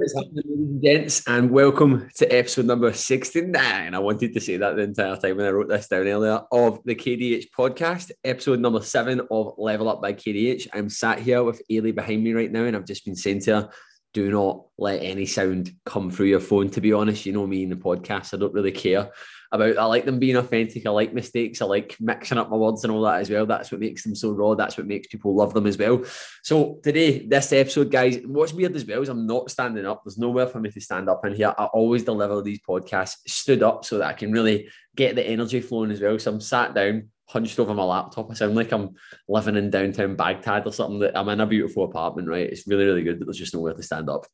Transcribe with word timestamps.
What's 0.00 0.14
happening, 0.14 0.44
ladies 0.46 0.56
and 0.56 0.82
gents, 0.82 1.22
and 1.26 1.50
welcome 1.50 2.08
to 2.16 2.34
episode 2.34 2.64
number 2.64 2.90
69. 2.90 3.94
I 3.94 3.98
wanted 3.98 4.32
to 4.32 4.40
say 4.40 4.56
that 4.56 4.74
the 4.74 4.80
entire 4.84 5.14
time 5.16 5.36
when 5.36 5.44
I 5.44 5.50
wrote 5.50 5.68
this 5.68 5.88
down 5.88 6.08
earlier 6.08 6.40
of 6.50 6.80
the 6.86 6.94
KDH 6.94 7.48
podcast, 7.54 8.10
episode 8.24 8.60
number 8.60 8.80
seven 8.80 9.20
of 9.30 9.52
Level 9.58 9.90
Up 9.90 10.00
by 10.00 10.14
KDH. 10.14 10.68
I'm 10.72 10.88
sat 10.88 11.18
here 11.18 11.44
with 11.44 11.60
Ailey 11.70 11.94
behind 11.94 12.24
me 12.24 12.32
right 12.32 12.50
now, 12.50 12.64
and 12.64 12.74
I've 12.74 12.86
just 12.86 13.04
been 13.04 13.14
saying 13.14 13.40
to 13.40 13.56
her, 13.56 13.70
do 14.14 14.30
not 14.30 14.64
let 14.78 15.02
any 15.02 15.26
sound 15.26 15.70
come 15.84 16.10
through 16.10 16.28
your 16.28 16.40
phone. 16.40 16.70
To 16.70 16.80
be 16.80 16.94
honest, 16.94 17.26
you 17.26 17.34
know 17.34 17.46
me 17.46 17.64
in 17.64 17.68
the 17.68 17.76
podcast, 17.76 18.32
I 18.32 18.38
don't 18.38 18.54
really 18.54 18.72
care 18.72 19.10
about 19.52 19.78
I 19.78 19.84
like 19.84 20.04
them 20.04 20.18
being 20.18 20.36
authentic. 20.36 20.86
I 20.86 20.90
like 20.90 21.12
mistakes. 21.12 21.60
I 21.60 21.64
like 21.64 21.96
mixing 22.00 22.38
up 22.38 22.50
my 22.50 22.56
words 22.56 22.84
and 22.84 22.92
all 22.92 23.02
that 23.02 23.20
as 23.20 23.30
well. 23.30 23.46
That's 23.46 23.72
what 23.72 23.80
makes 23.80 24.04
them 24.04 24.14
so 24.14 24.30
raw. 24.30 24.54
That's 24.54 24.76
what 24.76 24.86
makes 24.86 25.08
people 25.08 25.34
love 25.34 25.54
them 25.54 25.66
as 25.66 25.76
well. 25.76 26.04
So 26.42 26.78
today, 26.82 27.26
this 27.26 27.52
episode, 27.52 27.90
guys, 27.90 28.18
what's 28.24 28.52
weird 28.52 28.76
as 28.76 28.84
well 28.84 29.02
is 29.02 29.08
I'm 29.08 29.26
not 29.26 29.50
standing 29.50 29.86
up. 29.86 30.02
There's 30.04 30.18
nowhere 30.18 30.46
for 30.46 30.60
me 30.60 30.70
to 30.70 30.80
stand 30.80 31.08
up 31.08 31.24
in 31.24 31.34
here. 31.34 31.52
I 31.58 31.64
always 31.64 32.04
deliver 32.04 32.40
these 32.42 32.60
podcasts 32.60 33.16
stood 33.26 33.62
up 33.62 33.84
so 33.84 33.98
that 33.98 34.08
I 34.08 34.12
can 34.12 34.30
really 34.30 34.68
get 34.94 35.16
the 35.16 35.26
energy 35.26 35.60
flowing 35.60 35.90
as 35.90 36.00
well. 36.00 36.18
So 36.18 36.32
I'm 36.32 36.40
sat 36.40 36.74
down, 36.74 37.08
hunched 37.28 37.58
over 37.58 37.74
my 37.74 37.84
laptop. 37.84 38.30
I 38.30 38.34
sound 38.34 38.54
like 38.54 38.70
I'm 38.70 38.94
living 39.28 39.56
in 39.56 39.70
downtown 39.70 40.14
Baghdad 40.14 40.66
or 40.66 40.72
something. 40.72 41.00
That 41.00 41.18
I'm 41.18 41.28
in 41.28 41.40
a 41.40 41.46
beautiful 41.46 41.84
apartment, 41.84 42.28
right? 42.28 42.48
It's 42.48 42.68
really, 42.68 42.84
really 42.84 43.02
good, 43.02 43.18
but 43.18 43.26
there's 43.26 43.38
just 43.38 43.54
nowhere 43.54 43.74
to 43.74 43.82
stand 43.82 44.08
up. 44.08 44.26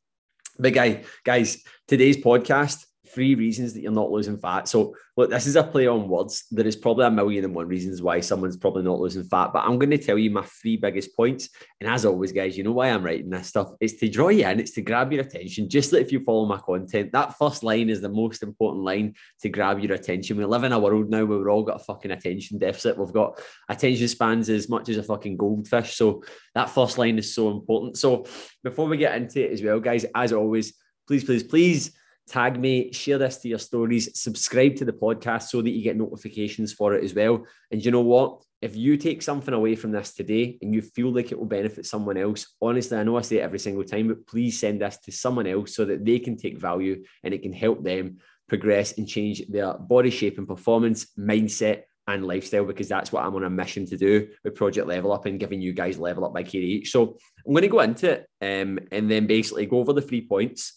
But 0.59 0.73
guy, 0.73 1.03
guys, 1.23 1.63
today's 1.87 2.17
podcast 2.17 2.86
three 3.09 3.35
reasons 3.35 3.73
that 3.73 3.81
you're 3.81 3.91
not 3.91 4.11
losing 4.11 4.37
fat. 4.37 4.67
So, 4.67 4.95
look, 5.15 5.29
this 5.29 5.47
is 5.47 5.55
a 5.55 5.63
play 5.63 5.87
on 5.87 6.07
words. 6.07 6.45
There 6.51 6.67
is 6.67 6.75
probably 6.75 7.05
a 7.05 7.11
million 7.11 7.45
and 7.45 7.55
one 7.55 7.67
reasons 7.67 8.01
why 8.01 8.19
someone's 8.19 8.57
probably 8.57 8.83
not 8.83 8.99
losing 8.99 9.23
fat, 9.23 9.51
but 9.53 9.63
I'm 9.63 9.79
going 9.79 9.91
to 9.91 9.97
tell 9.97 10.17
you 10.17 10.29
my 10.29 10.43
three 10.43 10.77
biggest 10.77 11.15
points. 11.15 11.49
And 11.81 11.89
as 11.89 12.05
always, 12.05 12.31
guys, 12.31 12.57
you 12.57 12.63
know 12.63 12.71
why 12.71 12.89
I'm 12.89 13.03
writing 13.03 13.29
this 13.29 13.47
stuff. 13.47 13.71
It's 13.79 13.93
to 13.95 14.09
draw 14.09 14.29
you 14.29 14.47
in, 14.47 14.59
it's 14.59 14.71
to 14.71 14.81
grab 14.81 15.11
your 15.11 15.21
attention. 15.21 15.69
Just 15.69 15.91
like 15.93 16.03
if 16.03 16.11
you 16.11 16.23
follow 16.23 16.45
my 16.45 16.57
content, 16.57 17.11
that 17.13 17.37
first 17.37 17.63
line 17.63 17.89
is 17.89 18.01
the 18.01 18.09
most 18.09 18.43
important 18.43 18.83
line 18.83 19.15
to 19.41 19.49
grab 19.49 19.79
your 19.79 19.93
attention. 19.93 20.37
We 20.37 20.45
live 20.45 20.63
in 20.63 20.73
a 20.73 20.79
world 20.79 21.09
now 21.09 21.25
where 21.25 21.37
we've 21.37 21.47
all 21.47 21.63
got 21.63 21.81
a 21.81 21.83
fucking 21.83 22.11
attention 22.11 22.57
deficit. 22.59 22.97
We've 22.97 23.13
got 23.13 23.41
attention 23.69 24.07
spans 24.07 24.49
as 24.49 24.69
much 24.69 24.89
as 24.89 24.97
a 24.97 25.03
fucking 25.03 25.37
goldfish. 25.37 25.95
So, 25.95 26.23
that 26.55 26.69
first 26.69 26.97
line 26.97 27.17
is 27.17 27.33
so 27.33 27.51
important. 27.51 27.97
So, 27.97 28.25
before 28.63 28.87
we 28.87 28.97
get 28.97 29.15
into 29.15 29.45
it 29.45 29.51
as 29.51 29.61
well, 29.61 29.79
guys, 29.79 30.05
as 30.15 30.33
always, 30.33 30.73
please, 31.07 31.23
please, 31.23 31.43
please 31.43 31.91
tag 32.27 32.59
me, 32.59 32.91
share 32.91 33.17
this 33.17 33.37
to 33.37 33.47
your 33.47 33.59
stories, 33.59 34.19
subscribe 34.19 34.75
to 34.75 34.85
the 34.85 34.93
podcast 34.93 35.43
so 35.43 35.61
that 35.61 35.69
you 35.69 35.81
get 35.81 35.97
notifications 35.97 36.73
for 36.73 36.93
it 36.93 37.03
as 37.03 37.13
well. 37.13 37.45
And 37.71 37.83
you 37.83 37.91
know 37.91 38.01
what? 38.01 38.43
If 38.61 38.75
you 38.75 38.97
take 38.97 39.21
something 39.21 39.53
away 39.53 39.75
from 39.75 39.91
this 39.91 40.13
today 40.13 40.57
and 40.61 40.73
you 40.73 40.81
feel 40.81 41.13
like 41.13 41.31
it 41.31 41.37
will 41.37 41.45
benefit 41.45 41.85
someone 41.85 42.17
else, 42.17 42.55
honestly, 42.61 42.97
I 42.97 43.03
know 43.03 43.17
I 43.17 43.21
say 43.21 43.37
it 43.37 43.43
every 43.43 43.59
single 43.59 43.83
time, 43.83 44.07
but 44.07 44.25
please 44.27 44.59
send 44.59 44.81
this 44.81 44.97
to 45.05 45.11
someone 45.11 45.47
else 45.47 45.75
so 45.75 45.85
that 45.85 46.03
they 46.03 46.19
can 46.19 46.37
take 46.37 46.57
value 46.57 47.03
and 47.23 47.33
it 47.33 47.43
can 47.43 47.53
help 47.53 47.83
them 47.83 48.17
progress 48.49 48.97
and 48.97 49.07
change 49.07 49.43
their 49.47 49.73
body 49.75 50.09
shape 50.09 50.37
and 50.37 50.47
performance, 50.47 51.07
mindset, 51.17 51.83
and 52.07 52.25
lifestyle 52.25 52.65
because 52.65 52.87
that's 52.87 53.11
what 53.11 53.25
I'm 53.25 53.35
on 53.35 53.43
a 53.43 53.49
mission 53.49 53.85
to 53.87 53.97
do 53.97 54.29
with 54.43 54.55
Project 54.55 54.87
Level 54.87 55.11
Up 55.11 55.25
and 55.25 55.39
giving 55.39 55.61
you 55.61 55.73
guys 55.73 55.99
Level 55.99 56.25
Up 56.25 56.33
by 56.33 56.43
KDH. 56.43 56.87
So 56.87 57.17
I'm 57.45 57.53
going 57.53 57.63
to 57.63 57.67
go 57.67 57.81
into 57.81 58.11
it 58.11 58.27
um, 58.41 58.79
and 58.91 59.11
then 59.11 59.27
basically 59.27 59.65
go 59.65 59.79
over 59.79 59.93
the 59.93 60.01
three 60.01 60.25
points 60.25 60.73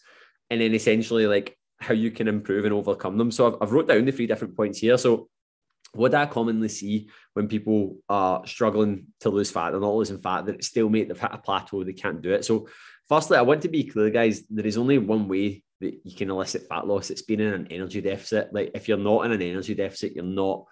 and 0.50 0.60
then 0.60 0.74
essentially 0.74 1.26
like 1.26 1.56
how 1.78 1.94
you 1.94 2.10
can 2.10 2.28
improve 2.28 2.64
and 2.64 2.74
overcome 2.74 3.16
them. 3.16 3.30
So 3.30 3.46
I've, 3.46 3.56
I've 3.62 3.72
wrote 3.72 3.88
down 3.88 4.04
the 4.04 4.12
three 4.12 4.26
different 4.26 4.56
points 4.56 4.78
here. 4.78 4.98
So 4.98 5.28
what 5.92 6.14
I 6.14 6.26
commonly 6.26 6.68
see 6.68 7.08
when 7.34 7.48
people 7.48 7.96
are 8.08 8.46
struggling 8.46 9.06
to 9.20 9.30
lose 9.30 9.50
fat, 9.50 9.70
they're 9.70 9.80
not 9.80 9.94
losing 9.94 10.20
fat, 10.20 10.46
they're 10.46 10.60
stalemate, 10.60 11.08
they've 11.08 11.18
hit 11.18 11.30
a 11.32 11.38
plateau, 11.38 11.82
they 11.82 11.92
can't 11.92 12.22
do 12.22 12.32
it. 12.32 12.44
So 12.44 12.68
firstly, 13.08 13.38
I 13.38 13.42
want 13.42 13.62
to 13.62 13.68
be 13.68 13.84
clear, 13.84 14.10
guys, 14.10 14.44
there 14.48 14.66
is 14.66 14.76
only 14.76 14.98
one 14.98 15.26
way 15.26 15.62
that 15.80 16.00
you 16.04 16.14
can 16.14 16.30
elicit 16.30 16.68
fat 16.68 16.86
loss. 16.86 17.10
It's 17.10 17.22
being 17.22 17.40
in 17.40 17.54
an 17.54 17.68
energy 17.70 18.00
deficit. 18.00 18.52
Like 18.52 18.72
if 18.74 18.86
you're 18.88 18.98
not 18.98 19.24
in 19.24 19.32
an 19.32 19.42
energy 19.42 19.74
deficit, 19.74 20.14
you're 20.14 20.24
not 20.24 20.66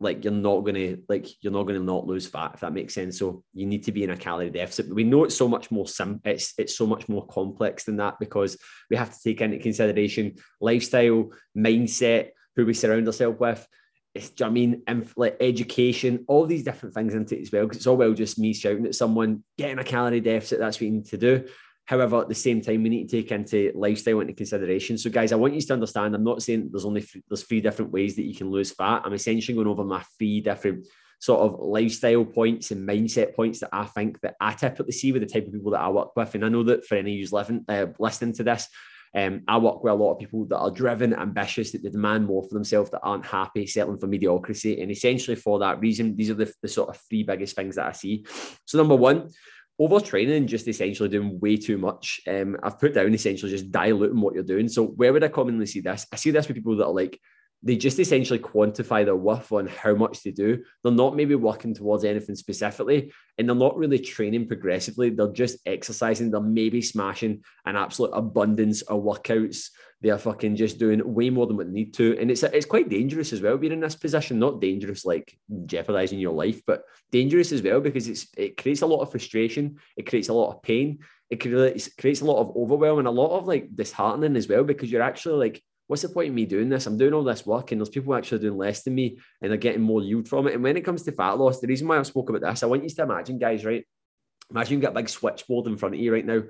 like 0.00 0.24
you're 0.24 0.32
not 0.32 0.60
gonna 0.60 0.96
like 1.08 1.28
you're 1.42 1.52
not 1.52 1.64
gonna 1.64 1.78
not 1.78 2.06
lose 2.06 2.26
fat 2.26 2.52
if 2.54 2.60
that 2.60 2.72
makes 2.72 2.94
sense. 2.94 3.18
So 3.18 3.44
you 3.52 3.66
need 3.66 3.84
to 3.84 3.92
be 3.92 4.02
in 4.02 4.10
a 4.10 4.16
calorie 4.16 4.50
deficit. 4.50 4.88
But 4.88 4.94
we 4.94 5.04
know 5.04 5.24
it's 5.24 5.36
so 5.36 5.46
much 5.46 5.70
more 5.70 5.86
sim. 5.86 6.20
It's 6.24 6.54
it's 6.58 6.76
so 6.76 6.86
much 6.86 7.08
more 7.08 7.26
complex 7.26 7.84
than 7.84 7.96
that 7.98 8.18
because 8.18 8.56
we 8.88 8.96
have 8.96 9.12
to 9.12 9.18
take 9.22 9.42
into 9.42 9.58
consideration 9.58 10.36
lifestyle, 10.60 11.30
mindset, 11.56 12.30
who 12.56 12.64
we 12.64 12.74
surround 12.74 13.06
ourselves 13.06 13.38
with. 13.38 13.66
It's, 14.14 14.30
do 14.30 14.44
you 14.44 14.46
know 14.46 14.50
I 14.50 14.54
mean, 14.54 14.82
Inf- 14.88 15.16
like 15.16 15.36
education, 15.40 16.24
all 16.26 16.46
these 16.46 16.64
different 16.64 16.94
things 16.94 17.14
into 17.14 17.36
it 17.36 17.42
as 17.42 17.52
well. 17.52 17.64
Because 17.64 17.76
it's 17.76 17.86
all 17.86 17.96
well 17.96 18.14
just 18.14 18.38
me 18.38 18.54
shouting 18.54 18.86
at 18.86 18.94
someone, 18.94 19.44
getting 19.58 19.78
a 19.78 19.84
calorie 19.84 20.20
deficit. 20.20 20.58
That's 20.58 20.78
what 20.78 20.86
you 20.86 20.92
need 20.92 21.06
to 21.06 21.18
do. 21.18 21.46
However, 21.84 22.20
at 22.20 22.28
the 22.28 22.34
same 22.34 22.60
time, 22.60 22.82
we 22.82 22.88
need 22.88 23.08
to 23.08 23.16
take 23.16 23.32
into 23.32 23.72
lifestyle 23.74 24.20
into 24.20 24.32
consideration. 24.32 24.96
So, 24.96 25.10
guys, 25.10 25.32
I 25.32 25.36
want 25.36 25.54
you 25.54 25.60
to 25.60 25.72
understand. 25.72 26.14
I'm 26.14 26.22
not 26.22 26.42
saying 26.42 26.68
there's 26.70 26.84
only 26.84 27.00
three, 27.00 27.22
there's 27.28 27.42
three 27.42 27.60
different 27.60 27.90
ways 27.90 28.16
that 28.16 28.26
you 28.26 28.34
can 28.34 28.50
lose 28.50 28.72
fat. 28.72 29.02
I'm 29.04 29.12
essentially 29.12 29.56
going 29.56 29.66
over 29.66 29.84
my 29.84 30.02
three 30.18 30.40
different 30.40 30.86
sort 31.20 31.40
of 31.40 31.60
lifestyle 31.60 32.24
points 32.24 32.70
and 32.70 32.88
mindset 32.88 33.34
points 33.34 33.60
that 33.60 33.70
I 33.72 33.84
think 33.84 34.20
that 34.20 34.36
I 34.40 34.52
typically 34.52 34.92
see 34.92 35.12
with 35.12 35.22
the 35.22 35.28
type 35.28 35.46
of 35.46 35.52
people 35.52 35.72
that 35.72 35.80
I 35.80 35.90
work 35.90 36.16
with. 36.16 36.34
And 36.34 36.44
I 36.44 36.48
know 36.48 36.62
that 36.64 36.86
for 36.86 36.94
any 36.94 37.18
who's 37.18 37.32
living, 37.32 37.64
uh, 37.68 37.86
listening 37.98 38.34
to 38.34 38.44
this, 38.44 38.68
um, 39.14 39.42
I 39.48 39.58
work 39.58 39.82
with 39.82 39.92
a 39.92 39.96
lot 39.96 40.12
of 40.12 40.18
people 40.18 40.44
that 40.46 40.58
are 40.58 40.70
driven, 40.70 41.14
ambitious, 41.14 41.72
that 41.72 41.82
they 41.82 41.90
demand 41.90 42.26
more 42.26 42.42
for 42.44 42.54
themselves, 42.54 42.90
that 42.90 43.00
aren't 43.02 43.26
happy, 43.26 43.66
settling 43.66 43.98
for 43.98 44.06
mediocrity. 44.06 44.80
And 44.80 44.90
essentially, 44.90 45.36
for 45.36 45.58
that 45.58 45.80
reason, 45.80 46.16
these 46.16 46.30
are 46.30 46.34
the, 46.34 46.52
the 46.62 46.68
sort 46.68 46.90
of 46.90 47.00
three 47.08 47.24
biggest 47.24 47.56
things 47.56 47.76
that 47.76 47.86
I 47.86 47.92
see. 47.92 48.24
So, 48.64 48.78
number 48.78 48.94
one, 48.94 49.30
overtraining 49.80 50.46
just 50.46 50.68
essentially 50.68 51.08
doing 51.08 51.40
way 51.40 51.56
too 51.56 51.78
much. 51.78 52.20
Um, 52.28 52.56
I've 52.62 52.78
put 52.78 52.94
down 52.94 53.14
essentially 53.14 53.50
just 53.50 53.70
diluting 53.70 54.20
what 54.20 54.34
you're 54.34 54.42
doing. 54.42 54.68
So 54.68 54.84
where 54.86 55.12
would 55.12 55.24
I 55.24 55.28
commonly 55.28 55.66
see 55.66 55.80
this? 55.80 56.06
I 56.12 56.16
see 56.16 56.30
this 56.30 56.46
with 56.46 56.56
people 56.56 56.76
that 56.76 56.86
are 56.86 56.92
like 56.92 57.18
they 57.62 57.76
just 57.76 57.98
essentially 57.98 58.38
quantify 58.38 59.04
their 59.04 59.16
worth 59.16 59.52
on 59.52 59.66
how 59.66 59.94
much 59.94 60.22
they 60.22 60.30
do. 60.30 60.64
They're 60.82 60.92
not 60.92 61.14
maybe 61.14 61.34
working 61.34 61.74
towards 61.74 62.04
anything 62.04 62.34
specifically, 62.34 63.12
and 63.36 63.48
they're 63.48 63.56
not 63.56 63.76
really 63.76 63.98
training 63.98 64.48
progressively. 64.48 65.10
They're 65.10 65.32
just 65.32 65.58
exercising. 65.66 66.30
They're 66.30 66.40
maybe 66.40 66.80
smashing 66.80 67.44
an 67.66 67.76
absolute 67.76 68.12
abundance 68.14 68.80
of 68.82 69.02
workouts. 69.02 69.68
They're 70.02 70.18
fucking 70.18 70.56
just 70.56 70.78
doing 70.78 71.02
way 71.04 71.28
more 71.28 71.46
than 71.46 71.56
what 71.56 71.66
they 71.66 71.72
need 71.72 71.92
to, 71.94 72.16
and 72.18 72.30
it's 72.30 72.42
it's 72.42 72.66
quite 72.66 72.88
dangerous 72.88 73.32
as 73.34 73.42
well 73.42 73.58
being 73.58 73.72
in 73.72 73.80
this 73.80 73.96
position. 73.96 74.38
Not 74.38 74.60
dangerous 74.60 75.04
like 75.04 75.38
jeopardizing 75.66 76.18
your 76.18 76.32
life, 76.32 76.62
but 76.66 76.84
dangerous 77.12 77.52
as 77.52 77.62
well 77.62 77.80
because 77.80 78.08
it's 78.08 78.26
it 78.36 78.56
creates 78.56 78.80
a 78.80 78.86
lot 78.86 79.02
of 79.02 79.10
frustration. 79.10 79.76
It 79.96 80.06
creates 80.08 80.30
a 80.30 80.32
lot 80.32 80.54
of 80.54 80.62
pain. 80.62 81.00
It 81.28 81.40
creates 81.40 81.92
creates 81.94 82.22
a 82.22 82.24
lot 82.24 82.40
of 82.40 82.56
overwhelm 82.56 82.98
and 82.98 83.08
a 83.08 83.10
lot 83.10 83.38
of 83.38 83.46
like 83.46 83.74
disheartening 83.76 84.36
as 84.36 84.48
well 84.48 84.64
because 84.64 84.90
you're 84.90 85.02
actually 85.02 85.48
like 85.48 85.62
what's 85.90 86.02
the 86.02 86.08
point 86.08 86.28
of 86.28 86.34
me 86.34 86.46
doing 86.46 86.68
this? 86.68 86.86
I'm 86.86 86.96
doing 86.96 87.12
all 87.12 87.24
this 87.24 87.44
work 87.44 87.72
and 87.72 87.80
there's 87.80 87.88
people 87.88 88.14
actually 88.14 88.38
doing 88.38 88.56
less 88.56 88.84
than 88.84 88.94
me 88.94 89.18
and 89.42 89.50
they're 89.50 89.58
getting 89.58 89.82
more 89.82 90.00
yield 90.00 90.28
from 90.28 90.46
it. 90.46 90.54
And 90.54 90.62
when 90.62 90.76
it 90.76 90.84
comes 90.84 91.02
to 91.02 91.10
fat 91.10 91.32
loss, 91.32 91.58
the 91.58 91.66
reason 91.66 91.88
why 91.88 91.98
I've 91.98 92.06
spoke 92.06 92.30
about 92.30 92.42
this, 92.42 92.62
I 92.62 92.66
want 92.66 92.84
you 92.84 92.90
to 92.90 93.02
imagine, 93.02 93.38
guys, 93.38 93.64
right? 93.64 93.84
Imagine 94.52 94.74
you've 94.74 94.82
got 94.82 94.92
a 94.92 94.94
big 94.94 95.08
switchboard 95.08 95.66
in 95.66 95.76
front 95.76 95.96
of 95.96 96.00
you 96.00 96.12
right 96.12 96.24
now 96.24 96.42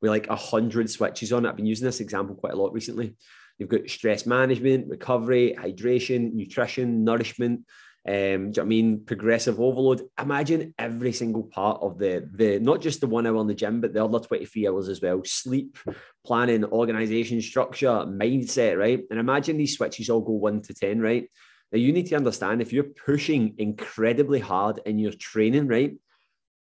with 0.00 0.10
like 0.10 0.28
a 0.28 0.36
hundred 0.36 0.90
switches 0.90 1.32
on. 1.32 1.46
I've 1.46 1.56
been 1.56 1.66
using 1.66 1.86
this 1.86 2.00
example 2.00 2.36
quite 2.36 2.52
a 2.52 2.56
lot 2.56 2.72
recently. 2.72 3.16
You've 3.58 3.68
got 3.68 3.90
stress 3.90 4.24
management, 4.24 4.88
recovery, 4.88 5.56
hydration, 5.58 6.32
nutrition, 6.32 7.04
nourishment, 7.04 7.62
um, 8.08 8.14
do 8.14 8.14
you 8.14 8.50
know 8.56 8.62
I 8.62 8.64
mean 8.64 9.04
progressive 9.04 9.60
overload? 9.60 10.02
Imagine 10.18 10.72
every 10.78 11.12
single 11.12 11.42
part 11.42 11.82
of 11.82 11.98
the 11.98 12.26
the 12.32 12.58
not 12.58 12.80
just 12.80 13.02
the 13.02 13.06
one 13.06 13.26
hour 13.26 13.38
in 13.40 13.46
the 13.46 13.54
gym, 13.54 13.82
but 13.82 13.92
the 13.92 14.02
other 14.02 14.18
23 14.18 14.66
hours 14.66 14.88
as 14.88 15.02
well. 15.02 15.20
Sleep, 15.24 15.76
planning, 16.24 16.64
organization, 16.64 17.42
structure, 17.42 18.06
mindset, 18.06 18.78
right? 18.78 19.02
And 19.10 19.20
imagine 19.20 19.58
these 19.58 19.76
switches 19.76 20.08
all 20.08 20.22
go 20.22 20.32
one 20.32 20.62
to 20.62 20.72
10, 20.74 21.00
right? 21.00 21.28
Now 21.70 21.78
you 21.78 21.92
need 21.92 22.06
to 22.06 22.16
understand 22.16 22.62
if 22.62 22.72
you're 22.72 22.84
pushing 22.84 23.54
incredibly 23.58 24.40
hard 24.40 24.80
in 24.86 24.98
your 24.98 25.12
training, 25.12 25.66
right? 25.66 25.94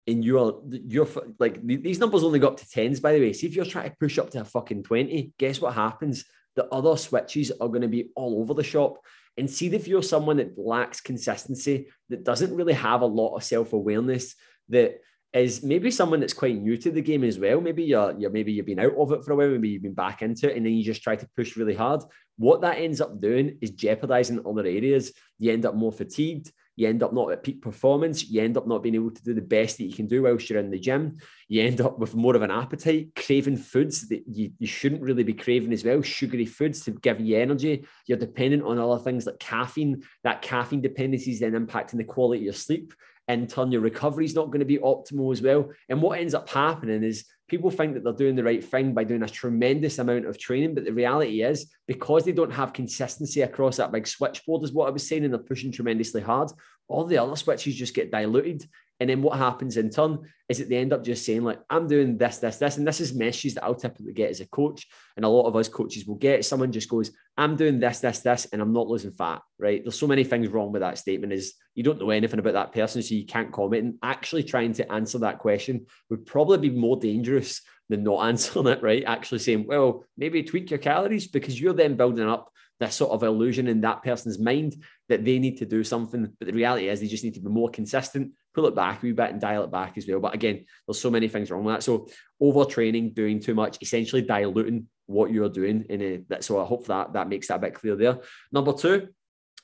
And 0.06 0.24
you're 0.24 0.62
you're 0.70 1.08
like 1.40 1.66
these 1.66 2.00
numbers 2.00 2.24
only 2.24 2.40
go 2.40 2.50
up 2.50 2.58
to 2.58 2.70
tens, 2.70 3.00
by 3.00 3.14
the 3.14 3.20
way. 3.20 3.32
See 3.34 3.48
if 3.48 3.56
you're 3.56 3.66
trying 3.66 3.90
to 3.90 3.96
push 3.98 4.20
up 4.20 4.32
to 4.32 4.42
a 4.42 4.46
fucking 4.46 4.84
20, 4.84 5.34
guess 5.38 5.62
what 5.62 5.74
happens? 5.74 6.26
The 6.56 6.66
other 6.66 6.98
switches 6.98 7.52
are 7.52 7.70
going 7.70 7.82
to 7.82 7.88
be 7.88 8.10
all 8.16 8.42
over 8.42 8.54
the 8.54 8.64
shop 8.64 8.98
and 9.38 9.50
see 9.50 9.74
if 9.74 9.88
you're 9.88 10.04
someone 10.04 10.38
that 10.38 10.58
lacks 10.58 11.02
consistency, 11.02 11.88
that 12.10 12.24
doesn't 12.24 12.56
really 12.56 12.74
have 12.74 13.02
a 13.02 13.06
lot 13.06 13.36
of 13.36 13.44
self 13.44 13.74
awareness, 13.74 14.36
that 14.70 15.00
is 15.34 15.64
maybe 15.64 15.90
someone 15.90 16.20
that's 16.20 16.34
quite 16.34 16.62
new 16.62 16.78
to 16.78 16.92
the 16.92 17.02
game 17.02 17.24
as 17.24 17.40
well. 17.40 17.60
Maybe 17.60 17.84
you're, 17.84 18.16
you're 18.20 18.30
maybe 18.30 18.52
you've 18.52 18.68
been 18.68 18.80
out 18.80 18.96
of 18.96 19.12
it 19.12 19.24
for 19.24 19.32
a 19.32 19.36
while, 19.36 19.50
maybe 19.50 19.70
you've 19.70 19.82
been 19.82 19.94
back 19.94 20.22
into 20.22 20.50
it, 20.50 20.56
and 20.56 20.66
then 20.66 20.74
you 20.74 20.84
just 20.84 21.02
try 21.02 21.16
to 21.16 21.30
push 21.36 21.58
really 21.58 21.74
hard. 21.74 22.02
What 22.38 22.62
that 22.62 22.78
ends 22.78 23.02
up 23.02 23.20
doing 23.20 23.58
is 23.62 23.72
jeopardizing 23.72 24.46
other 24.46 24.62
areas. 24.62 25.12
You 25.40 25.52
end 25.52 25.66
up 25.66 25.76
more 25.76 25.92
fatigued 25.92 26.52
you 26.76 26.88
end 26.88 27.04
up 27.04 27.14
not 27.14 27.32
at 27.32 27.44
peak 27.44 27.62
performance. 27.62 28.28
You 28.28 28.42
end 28.42 28.58
up 28.58 28.68
not 28.68 28.82
being 28.82 28.96
able 28.96 29.12
to 29.12 29.24
do 29.24 29.34
the 29.34 29.42
best 29.42 29.78
that 29.78 29.86
you 29.86 29.94
can 29.94 30.08
do 30.08 30.24
whilst 30.24 30.50
you're 30.50 30.60
in 30.60 30.72
the 30.72 30.80
gym. 30.80 31.18
You 31.48 31.64
end 31.64 31.82
up 31.82 32.00
with 32.00 32.16
more 32.16 32.36
of 32.36 32.42
an 32.42 32.52
appetite, 32.52 33.10
craving 33.16 33.58
foods 33.58 34.08
that 34.10 34.24
you, 34.28 34.52
you 34.58 34.68
shouldn't 34.68 35.02
really 35.02 35.24
be 35.24 35.34
craving 35.34 35.74
as 35.74 35.84
well, 35.84 36.02
sugary 36.02 36.46
foods 36.46 36.84
to 36.86 36.92
give 36.92 37.20
you 37.20 37.38
energy. 37.38 37.86
You're 38.08 38.18
dependent 38.18 38.64
on 38.64 38.80
other 38.80 39.04
things 39.04 39.26
like 39.26 39.40
caffeine. 39.40 40.04
That 40.24 40.42
caffeine 40.42 40.82
dependency 40.82 41.32
is 41.32 41.40
then 41.40 41.52
impacting 41.52 41.98
the 41.98 42.04
quality 42.04 42.42
of 42.42 42.46
your 42.46 42.54
sleep. 42.54 42.94
In 43.28 43.48
turn, 43.48 43.72
your 43.72 43.82
recovery 43.82 44.26
is 44.26 44.36
not 44.36 44.48
going 44.48 44.60
to 44.60 44.66
be 44.66 44.80
optimal 44.80 45.32
as 45.32 45.42
well. 45.42 45.70
And 45.90 46.02
what 46.02 46.20
ends 46.20 46.34
up 46.34 46.50
happening 46.50 47.04
is 47.04 47.26
people 47.48 47.72
think 47.72 47.94
that 47.94 48.04
they're 48.04 48.14
doing 48.14 48.36
the 48.36 48.44
right 48.44 48.64
thing 48.64 48.94
by 48.94 49.04
doing 49.04 49.24
a 49.24 49.30
tremendous 49.30 50.00
amount 50.00 50.26
of 50.26 50.38
training. 50.38 50.76
But 50.76 50.86
the 50.86 50.94
reality 50.94 51.42
is, 51.42 51.72
because 51.88 52.26
they 52.26 52.32
don't 52.32 52.52
have 52.52 52.74
consistency 52.74 53.42
across 53.42 53.78
that 53.78 53.92
big 53.92 54.08
switchboard, 54.08 54.64
is 54.64 54.74
what 54.74 54.88
I 54.88 54.92
was 54.92 55.08
saying, 55.08 55.24
and 55.24 55.34
they're 55.34 55.40
pushing 55.40 55.72
tremendously 55.72 56.22
hard, 56.22 56.52
all 56.88 57.06
the 57.06 57.18
other 57.18 57.36
switches 57.36 57.76
just 57.76 57.94
get 57.94 58.12
diluted. 58.12 58.68
And 59.04 59.10
then 59.10 59.22
what 59.22 59.38
happens 59.38 59.76
in 59.76 59.90
turn 59.90 60.20
is 60.48 60.60
that 60.60 60.70
they 60.70 60.78
end 60.78 60.94
up 60.94 61.04
just 61.04 61.26
saying, 61.26 61.44
like, 61.44 61.60
I'm 61.70 61.90
doing 61.90 62.18
this, 62.18 62.38
this, 62.38 62.56
this. 62.56 62.78
And 62.78 62.88
this 62.88 63.02
is 63.02 63.14
messages 63.14 63.56
that 63.56 63.66
I'll 63.66 63.76
typically 63.76 64.14
get 64.14 64.30
as 64.30 64.40
a 64.40 64.48
coach. 64.48 64.88
And 65.18 65.26
a 65.26 65.28
lot 65.28 65.46
of 65.46 65.58
us 65.58 65.68
coaches 65.68 66.06
will 66.06 66.16
get. 66.16 66.46
Someone 66.46 66.72
just 66.72 66.88
goes, 66.88 67.12
I'm 67.36 67.58
doing 67.58 67.82
this, 67.82 68.00
this, 68.00 68.20
this, 68.20 68.48
and 68.54 68.62
I'm 68.62 68.72
not 68.72 68.88
losing 68.88 69.12
fat, 69.12 69.42
right? 69.60 69.84
There's 69.84 70.00
so 70.00 70.08
many 70.08 70.24
things 70.24 70.48
wrong 70.48 70.72
with 70.72 70.84
that 70.84 70.98
statement 70.98 71.34
is 71.34 71.56
you 71.76 71.84
don't 71.84 72.00
know 72.00 72.12
anything 72.12 72.40
about 72.40 72.54
that 72.54 72.72
person, 72.72 73.02
so 73.02 73.14
you 73.14 73.26
can't 73.26 73.52
comment. 73.52 73.84
And 73.84 73.96
actually 74.02 74.44
trying 74.44 74.72
to 74.76 74.90
answer 74.90 75.18
that 75.20 75.40
question 75.40 75.88
would 76.10 76.26
probably 76.26 76.70
be 76.70 76.70
more 76.70 76.96
dangerous 76.96 77.60
than 77.90 78.06
not 78.06 78.26
answering 78.28 78.68
it, 78.68 78.82
right? 78.82 79.04
Actually 79.06 79.40
saying, 79.40 79.68
well, 79.68 80.06
maybe 80.16 80.44
tweak 80.44 80.72
your 80.72 80.80
calories 80.80 81.28
because 81.28 81.60
you're 81.60 81.74
then 81.74 81.98
building 81.98 82.30
up 82.30 82.54
this 82.84 82.96
sort 82.96 83.12
of 83.12 83.24
illusion 83.24 83.68
in 83.68 83.82
that 83.82 84.04
person's 84.04 84.40
mind 84.40 84.76
that 85.10 85.24
they 85.24 85.40
need 85.40 85.58
to 85.58 85.66
do 85.66 85.84
something. 85.84 86.32
But 86.38 86.48
the 86.48 86.54
reality 86.54 86.90
is 86.90 87.00
they 87.00 87.08
just 87.08 87.24
need 87.24 87.36
to 87.36 87.40
be 87.40 87.50
more 87.50 87.70
consistent, 87.70 88.34
pull 88.54 88.68
it 88.68 88.76
back 88.76 89.02
a 89.02 89.06
wee 89.06 89.12
bit 89.14 89.32
and 89.32 89.42
dial 89.42 89.64
it 89.64 89.72
back 89.72 89.98
as 89.98 90.08
well. 90.08 90.20
But 90.20 90.36
again, 90.36 90.66
there's 90.86 91.00
so 91.00 91.10
many 91.10 91.28
things 91.28 91.50
wrong 91.50 91.64
with 91.64 91.76
that. 91.76 91.84
So 91.84 92.08
overtraining, 92.42 93.14
doing 93.14 93.40
too 93.40 93.56
much, 93.56 93.78
essentially 93.82 94.22
diluting 94.22 94.88
what 95.06 95.32
you're 95.32 95.50
doing 95.50 95.86
in 95.90 96.26
a 96.32 96.42
so 96.42 96.62
I 96.62 96.66
hope 96.66 96.88
that 96.88 97.14
that 97.14 97.30
makes 97.30 97.48
that 97.48 97.56
a 97.56 97.60
bit 97.60 97.74
clear 97.74 97.96
there. 97.96 98.20
Number 98.52 98.74
two, 98.74 99.10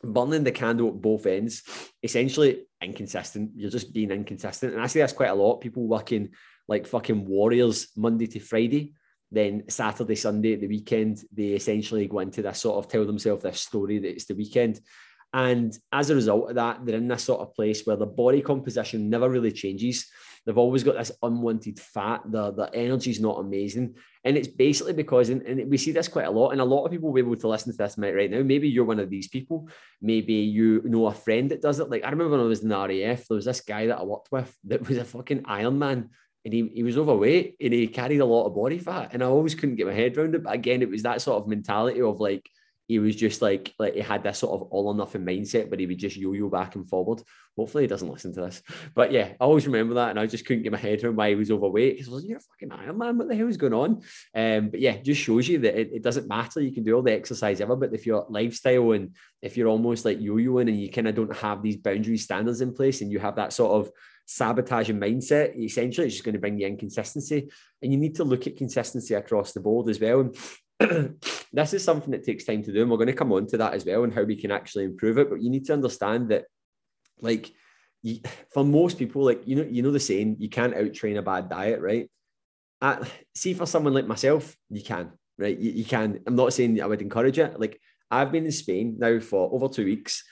burning 0.03 0.43
the 0.43 0.51
candle 0.51 0.89
at 0.89 1.01
both 1.01 1.25
ends, 1.25 1.63
essentially 2.01 2.65
inconsistent. 2.81 3.51
You're 3.55 3.69
just 3.69 3.93
being 3.93 4.11
inconsistent. 4.11 4.73
And 4.73 4.81
I 4.81 4.87
see 4.87 4.99
that's 4.99 5.13
quite 5.13 5.29
a 5.29 5.35
lot. 5.35 5.61
People 5.61 5.87
working 5.87 6.29
like 6.67 6.87
fucking 6.87 7.25
warriors 7.25 7.89
Monday 7.95 8.27
to 8.27 8.39
Friday. 8.39 8.93
Then 9.31 9.63
Saturday, 9.69 10.15
Sunday, 10.15 10.55
the 10.55 10.67
weekend, 10.67 11.23
they 11.31 11.49
essentially 11.49 12.07
go 12.07 12.19
into 12.19 12.41
this 12.41 12.61
sort 12.61 12.83
of 12.83 12.91
tell 12.91 13.05
themselves 13.05 13.43
this 13.43 13.61
story 13.61 13.99
that 13.99 14.09
it's 14.09 14.25
the 14.25 14.35
weekend. 14.35 14.79
And 15.33 15.77
as 15.91 16.09
a 16.09 16.15
result 16.15 16.49
of 16.49 16.55
that, 16.55 16.85
they're 16.85 16.97
in 16.97 17.07
this 17.07 17.23
sort 17.23 17.41
of 17.41 17.53
place 17.53 17.85
where 17.85 17.95
the 17.95 18.05
body 18.05 18.41
composition 18.41 19.09
never 19.09 19.29
really 19.29 19.51
changes. 19.51 20.07
They've 20.45 20.57
always 20.57 20.83
got 20.83 20.97
this 20.97 21.11
unwanted 21.21 21.79
fat. 21.79 22.21
The, 22.25 22.51
the 22.51 22.73
energy's 22.73 23.19
not 23.19 23.39
amazing. 23.39 23.95
And 24.23 24.35
it's 24.35 24.47
basically 24.47 24.93
because, 24.93 25.29
and, 25.29 25.43
and 25.43 25.69
we 25.69 25.77
see 25.77 25.91
this 25.91 26.07
quite 26.07 26.25
a 26.25 26.31
lot, 26.31 26.51
and 26.51 26.61
a 26.61 26.65
lot 26.65 26.85
of 26.85 26.91
people 26.91 27.09
will 27.09 27.15
be 27.15 27.21
able 27.21 27.35
to 27.35 27.47
listen 27.47 27.71
to 27.71 27.77
this 27.77 27.97
right 27.97 28.31
now. 28.31 28.41
Maybe 28.41 28.67
you're 28.67 28.85
one 28.85 28.99
of 28.99 29.09
these 29.09 29.27
people. 29.27 29.69
Maybe 30.01 30.33
you 30.33 30.81
know 30.85 31.07
a 31.07 31.13
friend 31.13 31.51
that 31.51 31.61
does 31.61 31.79
it. 31.79 31.89
Like 31.89 32.03
I 32.03 32.09
remember 32.09 32.31
when 32.31 32.39
I 32.39 32.49
was 32.49 32.63
in 32.63 32.69
the 32.69 32.75
RAF, 32.75 33.27
there 33.27 33.35
was 33.35 33.45
this 33.45 33.61
guy 33.61 33.87
that 33.87 33.99
I 33.99 34.03
worked 34.03 34.31
with 34.31 34.57
that 34.65 34.87
was 34.87 34.97
a 34.97 35.05
fucking 35.05 35.43
Iron 35.45 35.77
Man 35.77 36.09
and 36.45 36.53
he, 36.53 36.71
he 36.73 36.83
was 36.83 36.97
overweight 36.97 37.55
and 37.59 37.73
he 37.73 37.87
carried 37.87 38.21
a 38.21 38.25
lot 38.25 38.45
of 38.45 38.55
body 38.55 38.79
fat. 38.79 39.13
And 39.13 39.23
I 39.23 39.27
always 39.27 39.55
couldn't 39.55 39.75
get 39.75 39.87
my 39.87 39.93
head 39.93 40.17
around 40.17 40.35
it. 40.35 40.43
But 40.43 40.53
again, 40.53 40.81
it 40.81 40.89
was 40.89 41.03
that 41.03 41.21
sort 41.21 41.41
of 41.41 41.49
mentality 41.49 42.01
of 42.01 42.19
like, 42.19 42.49
he 42.89 42.97
was 42.97 43.15
just 43.15 43.39
like 43.39 43.71
like 43.77 43.93
he 43.93 43.99
had 43.99 44.23
this 44.23 44.39
sort 44.39 44.59
of 44.59 44.67
all 44.71 44.87
or 44.87 44.95
nothing 44.95 45.23
mindset, 45.23 45.69
but 45.69 45.79
he 45.79 45.85
would 45.85 45.99
just 45.99 46.17
yo-yo 46.17 46.49
back 46.49 46.73
and 46.73 46.89
forward. 46.89 47.21
Hopefully 47.55 47.83
he 47.83 47.87
doesn't 47.87 48.09
listen 48.09 48.33
to 48.33 48.41
this. 48.41 48.63
But 48.95 49.11
yeah, 49.11 49.33
I 49.39 49.43
always 49.43 49.67
remember 49.67 49.93
that, 49.93 50.09
and 50.09 50.19
I 50.19 50.25
just 50.25 50.43
couldn't 50.43 50.63
get 50.63 50.71
my 50.71 50.79
head 50.79 51.03
around 51.03 51.15
why 51.15 51.29
he 51.29 51.35
was 51.35 51.51
overweight. 51.51 51.97
Because 51.97 52.07
I 52.07 52.11
was 52.11 52.23
like, 52.23 52.29
"You're 52.31 52.39
fucking 52.39 52.71
Iron 52.71 52.97
Man. 52.97 53.17
What 53.19 53.27
the 53.27 53.35
hell 53.35 53.47
is 53.47 53.57
going 53.57 53.75
on?" 53.75 54.01
Um, 54.33 54.69
but 54.71 54.79
yeah, 54.79 54.97
just 54.97 55.21
shows 55.21 55.47
you 55.47 55.59
that 55.59 55.79
it, 55.79 55.89
it, 55.93 56.01
doesn't 56.01 56.27
matter. 56.27 56.61
You 56.61 56.71
can 56.71 56.83
do 56.83 56.95
all 56.95 57.03
the 57.03 57.13
exercise 57.13 57.61
ever, 57.61 57.75
but 57.75 57.93
if 57.93 58.07
your 58.07 58.25
lifestyle 58.27 58.93
and 58.93 59.15
if 59.43 59.55
you're 59.55 59.67
almost 59.67 60.03
like 60.03 60.19
yo-yoing 60.19 60.67
and 60.67 60.81
you 60.81 60.89
kind 60.89 61.07
of 61.07 61.13
don't 61.13 61.37
have 61.37 61.61
these 61.61 61.77
boundary 61.77 62.17
standards 62.17 62.61
in 62.61 62.73
place, 62.73 63.01
and 63.01 63.11
you 63.11 63.19
have 63.19 63.35
that 63.35 63.53
sort 63.53 63.85
of 63.85 63.91
sabotaging 64.31 64.99
mindset, 64.99 65.57
essentially 65.57 66.05
it's 66.05 66.15
just 66.15 66.23
going 66.23 66.33
to 66.33 66.39
bring 66.39 66.55
the 66.55 66.63
inconsistency. 66.63 67.49
And 67.81 67.91
you 67.91 67.97
need 67.97 68.15
to 68.15 68.23
look 68.23 68.45
at 68.45 68.57
consistency 68.57 69.15
across 69.15 69.53
the 69.53 69.59
board 69.59 69.89
as 69.89 69.99
well. 69.99 70.19
And 70.79 71.19
this 71.51 71.73
is 71.73 71.83
something 71.83 72.11
that 72.11 72.23
takes 72.23 72.45
time 72.45 72.61
to 72.63 72.71
do, 72.71 72.83
and 72.83 72.91
we're 72.91 72.97
going 72.97 73.07
to 73.07 73.13
come 73.13 73.31
on 73.31 73.47
to 73.47 73.57
that 73.57 73.73
as 73.73 73.85
well 73.85 74.03
and 74.03 74.13
how 74.13 74.21
we 74.23 74.35
can 74.35 74.51
actually 74.51 74.85
improve 74.85 75.17
it. 75.17 75.31
But 75.31 75.41
you 75.41 75.49
need 75.49 75.65
to 75.65 75.73
understand 75.73 76.29
that, 76.29 76.45
like, 77.21 77.51
for 78.53 78.63
most 78.63 78.99
people, 78.99 79.25
like 79.25 79.41
you 79.47 79.55
know, 79.55 79.63
you 79.63 79.81
know 79.81 79.91
the 79.91 79.99
saying, 79.99 80.37
you 80.39 80.49
can't 80.49 80.75
out 80.75 80.93
train 80.93 81.17
a 81.17 81.23
bad 81.23 81.49
diet, 81.49 81.81
right? 81.81 82.09
Uh, 82.81 83.03
see, 83.33 83.55
for 83.55 83.65
someone 83.65 83.95
like 83.95 84.07
myself, 84.07 84.55
you 84.69 84.83
can, 84.83 85.11
right? 85.39 85.57
You, 85.57 85.71
you 85.71 85.85
can. 85.85 86.19
I'm 86.27 86.35
not 86.35 86.53
saying 86.53 86.81
I 86.81 86.85
would 86.85 87.01
encourage 87.01 87.39
it. 87.39 87.59
Like, 87.59 87.81
I've 88.11 88.31
been 88.31 88.45
in 88.45 88.51
Spain 88.51 88.97
now 88.99 89.19
for 89.19 89.51
over 89.51 89.67
two 89.67 89.85
weeks. 89.85 90.23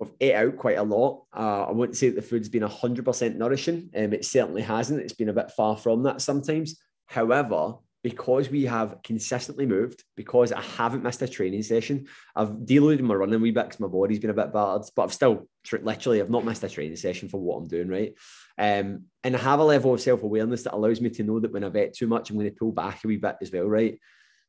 I've 0.00 0.12
ate 0.20 0.34
out 0.34 0.56
quite 0.56 0.78
a 0.78 0.82
lot. 0.82 1.24
Uh, 1.34 1.64
I 1.64 1.72
wouldn't 1.72 1.96
say 1.96 2.08
that 2.08 2.16
the 2.16 2.22
food's 2.22 2.48
been 2.48 2.62
100% 2.62 3.36
nourishing. 3.36 3.90
Um, 3.96 4.12
it 4.12 4.24
certainly 4.24 4.62
hasn't. 4.62 5.00
It's 5.00 5.14
been 5.14 5.30
a 5.30 5.34
bit 5.34 5.50
far 5.52 5.76
from 5.76 6.02
that 6.02 6.20
sometimes. 6.20 6.78
However, 7.06 7.74
because 8.02 8.50
we 8.50 8.64
have 8.66 8.98
consistently 9.02 9.66
moved, 9.66 10.04
because 10.16 10.52
I 10.52 10.60
haven't 10.60 11.02
missed 11.02 11.22
a 11.22 11.28
training 11.28 11.64
session, 11.64 12.06
I've 12.36 12.50
deloaded 12.50 13.00
my 13.00 13.14
running 13.14 13.40
wee 13.40 13.50
bit 13.50 13.64
because 13.64 13.80
my 13.80 13.88
body's 13.88 14.20
been 14.20 14.30
a 14.30 14.34
bit 14.34 14.52
battered, 14.52 14.88
but 14.94 15.02
I've 15.02 15.12
still 15.12 15.48
literally 15.82 16.20
I've 16.20 16.30
not 16.30 16.44
missed 16.44 16.62
a 16.62 16.68
training 16.68 16.96
session 16.96 17.28
for 17.28 17.40
what 17.40 17.56
I'm 17.56 17.66
doing, 17.66 17.88
right? 17.88 18.14
Um, 18.58 19.06
and 19.24 19.34
I 19.34 19.38
have 19.38 19.58
a 19.58 19.64
level 19.64 19.92
of 19.92 20.00
self-awareness 20.00 20.62
that 20.62 20.74
allows 20.74 21.00
me 21.00 21.10
to 21.10 21.24
know 21.24 21.40
that 21.40 21.52
when 21.52 21.64
I 21.64 21.68
bet 21.68 21.94
too 21.94 22.06
much, 22.06 22.30
I'm 22.30 22.36
going 22.36 22.48
to 22.48 22.56
pull 22.56 22.70
back 22.70 23.02
a 23.02 23.08
wee 23.08 23.16
bit 23.16 23.38
as 23.40 23.50
well, 23.50 23.66
right? 23.66 23.98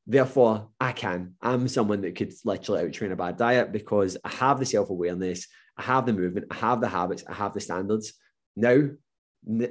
Therefore, 0.09 0.69
I 0.79 0.93
can. 0.93 1.33
I'm 1.41 1.67
someone 1.67 2.01
that 2.01 2.15
could 2.15 2.33
literally 2.45 2.85
out 2.85 2.93
train 2.93 3.11
a 3.11 3.15
bad 3.15 3.37
diet 3.37 3.73
because 3.73 4.17
I 4.23 4.29
have 4.29 4.57
the 4.57 4.65
self-awareness, 4.65 5.47
I 5.77 5.83
have 5.83 6.05
the 6.05 6.13
movement, 6.13 6.47
I 6.49 6.55
have 6.55 6.79
the 6.79 6.87
habits, 6.87 7.25
I 7.27 7.33
have 7.33 7.53
the 7.53 7.59
standards. 7.59 8.13
Now 8.55 8.89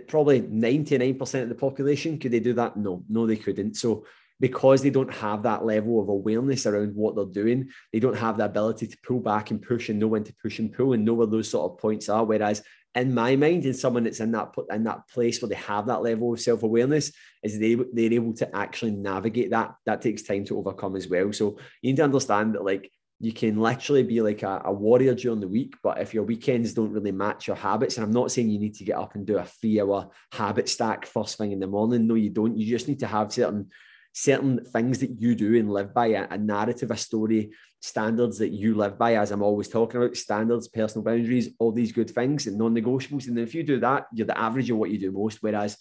probably 0.09 0.43
99% 0.43 1.43
of 1.43 1.49
the 1.49 1.55
population 1.55 2.19
could 2.19 2.33
they 2.33 2.41
do 2.41 2.55
that 2.55 2.77
no 2.77 3.05
no 3.09 3.27
they 3.27 3.37
couldn't 3.37 3.75
so 3.75 4.06
because 4.41 4.83
they 4.83 4.91
don't 4.91 5.12
have 5.12 5.43
that 5.43 5.65
level 5.65 6.00
of 6.00 6.09
awareness 6.09 6.67
around 6.67 6.94
what 6.94 7.15
they're 7.15 7.25
doing 7.43 7.69
they 7.93 8.00
don't 8.00 8.17
have 8.17 8.37
the 8.37 8.44
ability 8.44 8.87
to 8.87 8.99
pull 9.06 9.21
back 9.21 9.50
and 9.50 9.62
push 9.62 9.88
and 9.88 9.99
know 9.99 10.09
when 10.09 10.25
to 10.25 10.35
push 10.43 10.59
and 10.59 10.73
pull 10.73 10.93
and 10.93 11.05
know 11.05 11.15
where 11.15 11.27
those 11.27 11.50
sort 11.50 11.71
of 11.71 11.79
points 11.79 12.09
are 12.09 12.25
whereas 12.25 12.62
in 12.94 13.12
my 13.12 13.37
mind 13.37 13.65
in 13.67 13.75
someone 13.75 14.05
that's 14.05 14.21
in 14.21 14.33
that 14.33 14.53
in 14.71 14.85
that 14.85 15.06
place 15.09 15.41
where 15.41 15.49
they 15.49 15.55
have 15.55 15.87
that 15.87 16.03
level 16.03 16.33
of 16.33 16.41
self-awareness 16.41 17.12
is 17.43 17.59
they 17.59 17.75
they're 17.93 18.12
able 18.12 18.33
to 18.33 18.56
actually 18.56 18.91
navigate 18.91 19.50
that 19.50 19.75
that 19.85 20.00
takes 20.00 20.23
time 20.23 20.44
to 20.44 20.59
overcome 20.59 20.97
as 20.97 21.09
well 21.09 21.33
so 21.33 21.59
you 21.83 21.91
need 21.91 21.97
to 21.97 22.05
understand 22.05 22.55
that 22.55 22.65
like 22.65 22.91
you 23.19 23.33
can 23.33 23.59
literally 23.59 24.03
be 24.03 24.21
like 24.21 24.43
a, 24.43 24.62
a, 24.67 24.73
warrior 24.73 25.15
during 25.15 25.41
the 25.41 25.49
week, 25.49 25.75
but 25.83 25.99
if 25.99 26.12
your 26.12 26.25
weekends 26.25 26.75
don't 26.75 26.93
really 26.93 27.12
match 27.12 27.47
your 27.47 27.56
habits, 27.56 27.97
and 27.97 28.05
I'm 28.05 28.12
not 28.12 28.31
saying 28.31 28.50
you 28.50 28.59
need 28.59 28.75
to 28.75 28.85
get 28.85 28.99
up 28.99 29.15
and 29.15 29.27
do 29.27 29.38
a 29.38 29.44
three 29.44 29.81
hour 29.81 30.11
habit 30.33 30.69
stack 30.69 31.06
first 31.06 31.38
thing 31.38 31.53
in 31.53 31.61
the 31.61 31.67
morning. 31.67 32.06
No, 32.06 32.15
you 32.15 32.29
don't. 32.29 32.59
You 32.59 32.67
just 32.67 32.88
need 32.88 32.99
to 32.99 33.06
have 33.06 33.33
certain 33.33 33.71
certain 34.17 34.65
things 34.65 34.99
that 35.01 35.21
you 35.21 35.35
do 35.35 35.57
and 35.57 35.71
live 35.71 35.93
by 35.93 36.07
a, 36.07 36.27
a 36.31 36.38
narrative, 36.38 36.90
a 36.90 36.97
story, 36.97 37.50
standards 37.81 38.38
that 38.38 38.49
you 38.49 38.75
live 38.75 38.99
by, 38.99 39.17
as 39.17 39.31
I'm 39.31 39.43
always 39.43 39.69
talking 39.69 40.00
about, 40.00 40.17
standards, 40.17 40.69
personal 40.69 41.05
boundaries, 41.05 41.50
all 41.59 41.71
these 41.71 41.93
good 41.93 42.09
things 42.09 42.47
and 42.47 42.57
non-negotiables. 42.57 43.29
And 43.29 43.38
if 43.38 43.55
you 43.55 43.62
do 43.62 43.79
that, 43.81 44.07
you're 44.14 44.26
the 44.26 44.38
average 44.38 44.71
of 44.71 44.79
what 44.79 44.90
you 44.90 44.99
do 44.99 45.12
most. 45.12 45.43
Whereas 45.43 45.76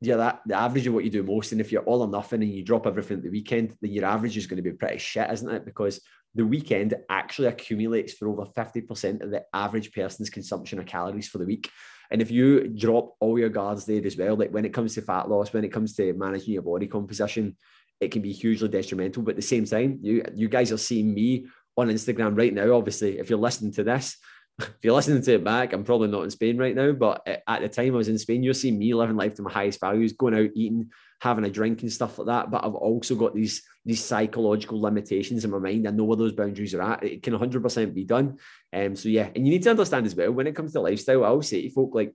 you're 0.00 0.16
that 0.16 0.40
the 0.46 0.54
average 0.54 0.86
of 0.86 0.94
what 0.94 1.04
you 1.04 1.10
do 1.10 1.22
most. 1.22 1.52
And 1.52 1.60
if 1.60 1.72
you're 1.72 1.82
all 1.82 2.02
or 2.02 2.08
nothing 2.08 2.42
and 2.42 2.52
you 2.52 2.64
drop 2.64 2.86
everything 2.86 3.18
at 3.18 3.24
the 3.24 3.30
weekend, 3.30 3.76
then 3.80 3.92
your 3.92 4.04
average 4.04 4.36
is 4.36 4.46
going 4.46 4.62
to 4.62 4.70
be 4.70 4.76
pretty 4.76 4.98
shit, 4.98 5.30
isn't 5.30 5.50
it? 5.50 5.64
Because 5.64 6.00
the 6.34 6.46
weekend 6.46 6.94
actually 7.10 7.48
accumulates 7.48 8.12
for 8.12 8.28
over 8.28 8.44
50% 8.44 9.22
of 9.22 9.30
the 9.30 9.44
average 9.52 9.92
person's 9.92 10.30
consumption 10.30 10.78
of 10.78 10.86
calories 10.86 11.28
for 11.28 11.38
the 11.38 11.46
week. 11.46 11.70
And 12.10 12.22
if 12.22 12.30
you 12.30 12.68
drop 12.68 13.14
all 13.20 13.38
your 13.38 13.48
guards 13.48 13.84
there 13.86 14.04
as 14.06 14.16
well, 14.16 14.36
like 14.36 14.50
when 14.50 14.64
it 14.64 14.72
comes 14.72 14.94
to 14.94 15.02
fat 15.02 15.28
loss, 15.28 15.52
when 15.52 15.64
it 15.64 15.72
comes 15.72 15.94
to 15.96 16.12
managing 16.12 16.54
your 16.54 16.62
body 16.62 16.86
composition, 16.86 17.56
it 18.00 18.12
can 18.12 18.22
be 18.22 18.32
hugely 18.32 18.68
detrimental. 18.68 19.22
But 19.22 19.30
at 19.30 19.36
the 19.36 19.42
same 19.42 19.64
time, 19.64 19.98
you 20.00 20.22
you 20.34 20.48
guys 20.48 20.70
are 20.72 20.78
seeing 20.78 21.12
me 21.12 21.46
on 21.76 21.88
Instagram 21.88 22.36
right 22.36 22.54
now. 22.54 22.72
Obviously, 22.72 23.18
if 23.18 23.28
you're 23.28 23.38
listening 23.38 23.72
to 23.72 23.84
this, 23.84 24.16
if 24.58 24.76
you're 24.82 24.94
listening 24.94 25.22
to 25.22 25.34
it 25.34 25.44
back, 25.44 25.72
I'm 25.72 25.84
probably 25.84 26.08
not 26.08 26.24
in 26.24 26.30
Spain 26.30 26.58
right 26.58 26.74
now, 26.74 26.92
but 26.92 27.26
at 27.46 27.60
the 27.60 27.68
time 27.68 27.94
I 27.94 27.98
was 27.98 28.08
in 28.08 28.18
Spain, 28.18 28.42
you're 28.42 28.54
seeing 28.54 28.78
me 28.78 28.92
living 28.92 29.16
life 29.16 29.34
to 29.34 29.42
my 29.42 29.52
highest 29.52 29.80
values, 29.80 30.14
going 30.14 30.34
out 30.34 30.50
eating, 30.54 30.90
having 31.20 31.44
a 31.44 31.50
drink 31.50 31.82
and 31.82 31.92
stuff 31.92 32.18
like 32.18 32.26
that. 32.26 32.50
But 32.50 32.64
I've 32.64 32.74
also 32.74 33.14
got 33.14 33.34
these 33.34 33.62
these 33.84 34.04
psychological 34.04 34.80
limitations 34.80 35.44
in 35.44 35.50
my 35.50 35.58
mind. 35.58 35.86
I 35.86 35.92
know 35.92 36.04
where 36.04 36.16
those 36.16 36.32
boundaries 36.32 36.74
are 36.74 36.82
at. 36.82 37.04
It 37.04 37.22
can 37.22 37.34
100% 37.34 37.94
be 37.94 38.04
done. 38.04 38.38
Um, 38.72 38.96
so 38.96 39.08
yeah, 39.08 39.28
and 39.34 39.46
you 39.46 39.52
need 39.52 39.62
to 39.62 39.70
understand 39.70 40.06
as 40.06 40.14
well 40.14 40.32
when 40.32 40.46
it 40.46 40.56
comes 40.56 40.72
to 40.72 40.80
lifestyle. 40.80 41.24
I 41.24 41.28
always 41.28 41.48
say 41.48 41.62
to 41.62 41.70
folk 41.70 41.94
like 41.94 42.14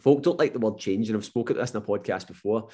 folk 0.00 0.22
don't 0.22 0.38
like 0.38 0.52
the 0.52 0.58
word 0.58 0.78
change, 0.78 1.08
and 1.08 1.16
I've 1.16 1.24
spoken 1.24 1.56
this 1.56 1.70
in 1.70 1.76
a 1.76 1.80
podcast 1.80 2.26
before. 2.26 2.68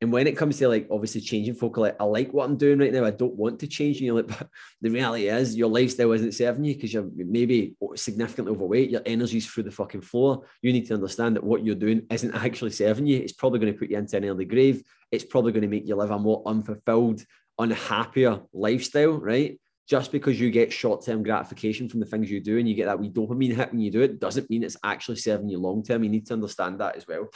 And 0.00 0.12
when 0.12 0.26
it 0.26 0.36
comes 0.36 0.58
to 0.58 0.68
like 0.68 0.88
obviously 0.90 1.20
changing 1.20 1.54
folk, 1.54 1.76
like 1.78 1.96
I 2.00 2.04
like 2.04 2.32
what 2.32 2.44
I'm 2.44 2.56
doing 2.56 2.78
right 2.78 2.92
now. 2.92 3.04
I 3.04 3.10
don't 3.10 3.36
want 3.36 3.60
to 3.60 3.66
change. 3.66 3.98
And 3.98 4.06
you're 4.06 4.16
like, 4.16 4.26
but 4.38 4.48
the 4.80 4.90
reality 4.90 5.28
is 5.28 5.56
your 5.56 5.70
lifestyle 5.70 6.12
isn't 6.12 6.34
serving 6.34 6.64
you 6.64 6.74
because 6.74 6.92
you're 6.92 7.08
maybe 7.14 7.74
significantly 7.94 8.52
overweight. 8.52 8.90
Your 8.90 9.02
energy's 9.06 9.46
through 9.46 9.62
the 9.62 9.70
fucking 9.70 10.02
floor. 10.02 10.44
You 10.62 10.72
need 10.72 10.86
to 10.86 10.94
understand 10.94 11.36
that 11.36 11.44
what 11.44 11.64
you're 11.64 11.74
doing 11.74 12.06
isn't 12.10 12.34
actually 12.34 12.72
serving 12.72 13.06
you. 13.06 13.18
It's 13.18 13.32
probably 13.32 13.60
going 13.60 13.72
to 13.72 13.78
put 13.78 13.90
you 13.90 13.96
into 13.96 14.16
an 14.16 14.24
early 14.24 14.44
grave. 14.44 14.82
It's 15.10 15.24
probably 15.24 15.52
going 15.52 15.62
to 15.62 15.68
make 15.68 15.86
you 15.86 15.96
live 15.96 16.10
a 16.10 16.18
more 16.18 16.42
unfulfilled, 16.44 17.24
unhappier 17.58 18.40
lifestyle, 18.52 19.12
right? 19.12 19.58
Just 19.88 20.12
because 20.12 20.40
you 20.40 20.50
get 20.50 20.72
short-term 20.72 21.22
gratification 21.22 21.88
from 21.88 22.00
the 22.00 22.06
things 22.06 22.30
you 22.30 22.40
do 22.40 22.58
and 22.58 22.68
you 22.68 22.74
get 22.74 22.86
that 22.86 22.98
wee 22.98 23.10
dopamine 23.10 23.54
hit 23.54 23.70
when 23.70 23.80
you 23.80 23.90
do 23.90 24.00
it 24.00 24.18
doesn't 24.18 24.48
mean 24.48 24.62
it's 24.62 24.78
actually 24.82 25.16
serving 25.16 25.48
you 25.48 25.58
long 25.58 25.82
term. 25.82 26.02
You 26.02 26.10
need 26.10 26.26
to 26.26 26.34
understand 26.34 26.80
that 26.80 26.96
as 26.96 27.06
well. 27.06 27.28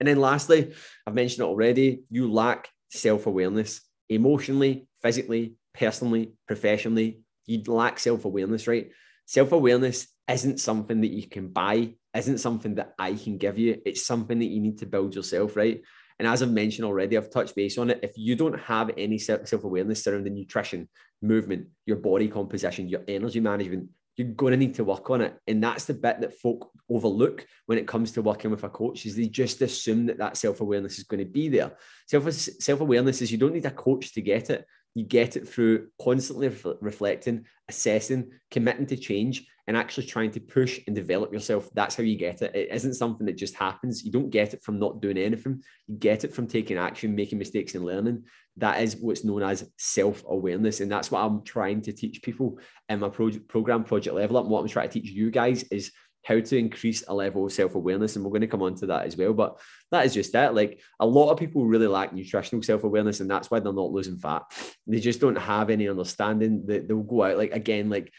And 0.00 0.08
then 0.08 0.18
lastly, 0.18 0.74
I've 1.06 1.14
mentioned 1.14 1.44
it 1.44 1.48
already, 1.48 2.02
you 2.10 2.32
lack 2.32 2.68
self-awareness 2.90 3.80
emotionally, 4.08 4.88
physically, 5.00 5.54
personally, 5.74 6.32
professionally. 6.46 7.20
You 7.46 7.62
lack 7.66 7.98
self-awareness, 7.98 8.66
right? 8.66 8.90
Self-awareness 9.26 10.08
isn't 10.28 10.60
something 10.60 11.00
that 11.00 11.12
you 11.12 11.28
can 11.28 11.48
buy, 11.48 11.94
isn't 12.16 12.38
something 12.38 12.76
that 12.76 12.94
I 12.98 13.14
can 13.14 13.38
give 13.38 13.58
you. 13.58 13.80
It's 13.84 14.04
something 14.04 14.38
that 14.40 14.46
you 14.46 14.60
need 14.60 14.78
to 14.78 14.86
build 14.86 15.14
yourself, 15.14 15.56
right? 15.56 15.82
And 16.22 16.30
as 16.30 16.40
I've 16.40 16.52
mentioned 16.52 16.86
already, 16.86 17.16
I've 17.16 17.32
touched 17.32 17.56
base 17.56 17.76
on 17.78 17.90
it. 17.90 17.98
If 18.00 18.12
you 18.16 18.36
don't 18.36 18.56
have 18.60 18.92
any 18.96 19.18
self 19.18 19.64
awareness 19.64 20.04
surrounding 20.04 20.34
nutrition, 20.34 20.88
movement, 21.20 21.66
your 21.84 21.96
body 21.96 22.28
composition, 22.28 22.88
your 22.88 23.00
energy 23.08 23.40
management, 23.40 23.88
you're 24.16 24.28
going 24.28 24.52
to 24.52 24.56
need 24.56 24.76
to 24.76 24.84
work 24.84 25.10
on 25.10 25.20
it. 25.20 25.36
And 25.48 25.60
that's 25.60 25.86
the 25.86 25.94
bit 25.94 26.20
that 26.20 26.38
folk 26.38 26.70
overlook 26.88 27.44
when 27.66 27.76
it 27.76 27.88
comes 27.88 28.12
to 28.12 28.22
working 28.22 28.52
with 28.52 28.62
a 28.62 28.68
coach 28.68 29.04
is 29.04 29.16
they 29.16 29.26
just 29.26 29.62
assume 29.62 30.06
that 30.06 30.18
that 30.18 30.36
self-awareness 30.36 30.96
is 30.96 31.02
going 31.02 31.24
to 31.24 31.28
be 31.28 31.48
there. 31.48 31.72
Self, 32.06 32.30
self-awareness 32.30 33.20
is 33.20 33.32
you 33.32 33.38
don't 33.38 33.54
need 33.54 33.66
a 33.66 33.72
coach 33.72 34.14
to 34.14 34.20
get 34.20 34.48
it. 34.48 34.64
You 34.94 35.04
get 35.04 35.36
it 35.36 35.48
through 35.48 35.88
constantly 36.00 36.48
reflecting, 36.80 37.46
assessing, 37.68 38.30
committing 38.50 38.86
to 38.86 38.96
change, 38.96 39.46
and 39.66 39.76
actually 39.76 40.06
trying 40.06 40.30
to 40.32 40.40
push 40.40 40.80
and 40.86 40.96
develop 40.96 41.32
yourself. 41.32 41.70
That's 41.72 41.94
how 41.94 42.02
you 42.02 42.16
get 42.16 42.42
it. 42.42 42.54
It 42.54 42.68
isn't 42.72 42.94
something 42.94 43.26
that 43.26 43.36
just 43.36 43.54
happens. 43.54 44.04
You 44.04 44.10
don't 44.10 44.30
get 44.30 44.54
it 44.54 44.62
from 44.62 44.78
not 44.78 45.00
doing 45.00 45.16
anything. 45.16 45.62
You 45.86 45.96
get 45.96 46.24
it 46.24 46.34
from 46.34 46.46
taking 46.46 46.78
action, 46.78 47.14
making 47.14 47.38
mistakes, 47.38 47.74
and 47.74 47.84
learning. 47.84 48.24
That 48.56 48.82
is 48.82 48.96
what's 48.96 49.24
known 49.24 49.42
as 49.42 49.70
self 49.78 50.24
awareness. 50.28 50.80
And 50.80 50.90
that's 50.90 51.10
what 51.10 51.20
I'm 51.20 51.42
trying 51.44 51.80
to 51.82 51.92
teach 51.92 52.22
people 52.22 52.58
in 52.88 53.00
my 53.00 53.08
project, 53.08 53.48
program, 53.48 53.84
Project 53.84 54.16
Level 54.16 54.36
Up. 54.36 54.44
And 54.44 54.52
what 54.52 54.60
I'm 54.60 54.68
trying 54.68 54.88
to 54.88 55.00
teach 55.00 55.10
you 55.10 55.30
guys 55.30 55.62
is 55.64 55.92
how 56.24 56.40
to 56.40 56.56
increase 56.56 57.04
a 57.08 57.14
level 57.14 57.46
of 57.46 57.52
self 57.52 57.74
awareness. 57.74 58.16
And 58.16 58.24
we're 58.24 58.30
going 58.30 58.42
to 58.42 58.46
come 58.46 58.62
on 58.62 58.74
to 58.76 58.86
that 58.86 59.06
as 59.06 59.16
well. 59.16 59.32
But 59.32 59.60
that 59.90 60.06
is 60.06 60.14
just 60.14 60.34
it. 60.34 60.54
Like 60.54 60.80
a 61.00 61.06
lot 61.06 61.30
of 61.30 61.38
people 61.38 61.66
really 61.66 61.86
lack 61.86 62.12
nutritional 62.12 62.62
self 62.62 62.84
awareness, 62.84 63.20
and 63.20 63.30
that's 63.30 63.50
why 63.50 63.60
they're 63.60 63.72
not 63.72 63.92
losing 63.92 64.18
fat. 64.18 64.42
They 64.86 65.00
just 65.00 65.20
don't 65.20 65.36
have 65.36 65.70
any 65.70 65.88
understanding 65.88 66.66
that 66.66 66.88
they'll 66.88 67.02
go 67.02 67.24
out, 67.24 67.38
like, 67.38 67.52
again, 67.52 67.90
like 67.90 68.12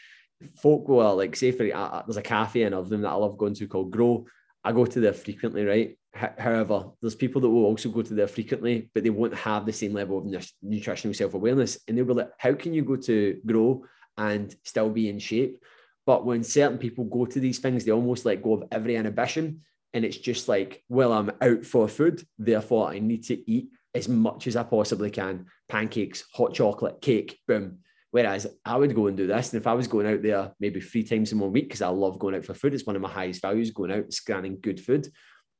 folk 0.56 0.88
will 0.88 1.16
like, 1.16 1.36
say, 1.36 1.52
for 1.52 1.64
uh, 1.74 2.02
there's 2.06 2.16
a 2.16 2.22
cafe 2.22 2.62
in 2.62 2.74
of 2.74 2.88
them 2.88 3.02
that 3.02 3.10
I 3.10 3.14
love 3.14 3.38
going 3.38 3.54
to 3.54 3.66
called 3.66 3.90
Grow. 3.90 4.26
I 4.62 4.72
go 4.72 4.86
to 4.86 5.00
there 5.00 5.12
frequently, 5.12 5.64
right? 5.64 5.98
However, 6.14 6.90
there's 7.00 7.16
people 7.16 7.40
that 7.40 7.50
will 7.50 7.64
also 7.64 7.88
go 7.88 8.00
to 8.00 8.14
there 8.14 8.28
frequently, 8.28 8.88
but 8.94 9.02
they 9.02 9.10
won't 9.10 9.34
have 9.34 9.66
the 9.66 9.72
same 9.72 9.92
level 9.92 10.18
of 10.18 10.46
nutritional 10.62 11.12
self 11.12 11.34
awareness. 11.34 11.78
And 11.86 11.98
they'll 11.98 12.04
be 12.04 12.14
like, 12.14 12.30
how 12.38 12.54
can 12.54 12.72
you 12.72 12.82
go 12.82 12.96
to 12.96 13.40
Grow 13.44 13.84
and 14.16 14.54
still 14.62 14.90
be 14.90 15.08
in 15.08 15.18
shape? 15.18 15.62
But 16.06 16.26
when 16.26 16.44
certain 16.44 16.78
people 16.78 17.04
go 17.04 17.26
to 17.26 17.40
these 17.40 17.58
things, 17.58 17.84
they 17.84 17.92
almost 17.92 18.24
let 18.24 18.42
go 18.42 18.54
of 18.54 18.64
every 18.70 18.96
inhibition. 18.96 19.62
And 19.92 20.04
it's 20.04 20.18
just 20.18 20.48
like, 20.48 20.82
well, 20.88 21.12
I'm 21.12 21.30
out 21.40 21.64
for 21.64 21.88
food. 21.88 22.26
Therefore, 22.38 22.90
I 22.90 22.98
need 22.98 23.24
to 23.24 23.50
eat 23.50 23.68
as 23.94 24.08
much 24.08 24.46
as 24.46 24.56
I 24.56 24.64
possibly 24.64 25.10
can 25.10 25.46
pancakes, 25.68 26.24
hot 26.32 26.52
chocolate, 26.52 27.00
cake, 27.00 27.38
boom. 27.46 27.78
Whereas 28.10 28.46
I 28.64 28.76
would 28.76 28.94
go 28.94 29.06
and 29.06 29.16
do 29.16 29.26
this. 29.26 29.52
And 29.52 29.60
if 29.60 29.66
I 29.66 29.72
was 29.72 29.88
going 29.88 30.06
out 30.06 30.22
there 30.22 30.52
maybe 30.60 30.80
three 30.80 31.02
times 31.02 31.32
in 31.32 31.38
one 31.38 31.52
week, 31.52 31.68
because 31.68 31.82
I 31.82 31.88
love 31.88 32.18
going 32.18 32.34
out 32.34 32.44
for 32.44 32.54
food, 32.54 32.74
it's 32.74 32.86
one 32.86 32.96
of 32.96 33.02
my 33.02 33.10
highest 33.10 33.42
values 33.42 33.70
going 33.70 33.90
out 33.90 34.04
and 34.04 34.14
scanning 34.14 34.58
good 34.60 34.80
food. 34.80 35.08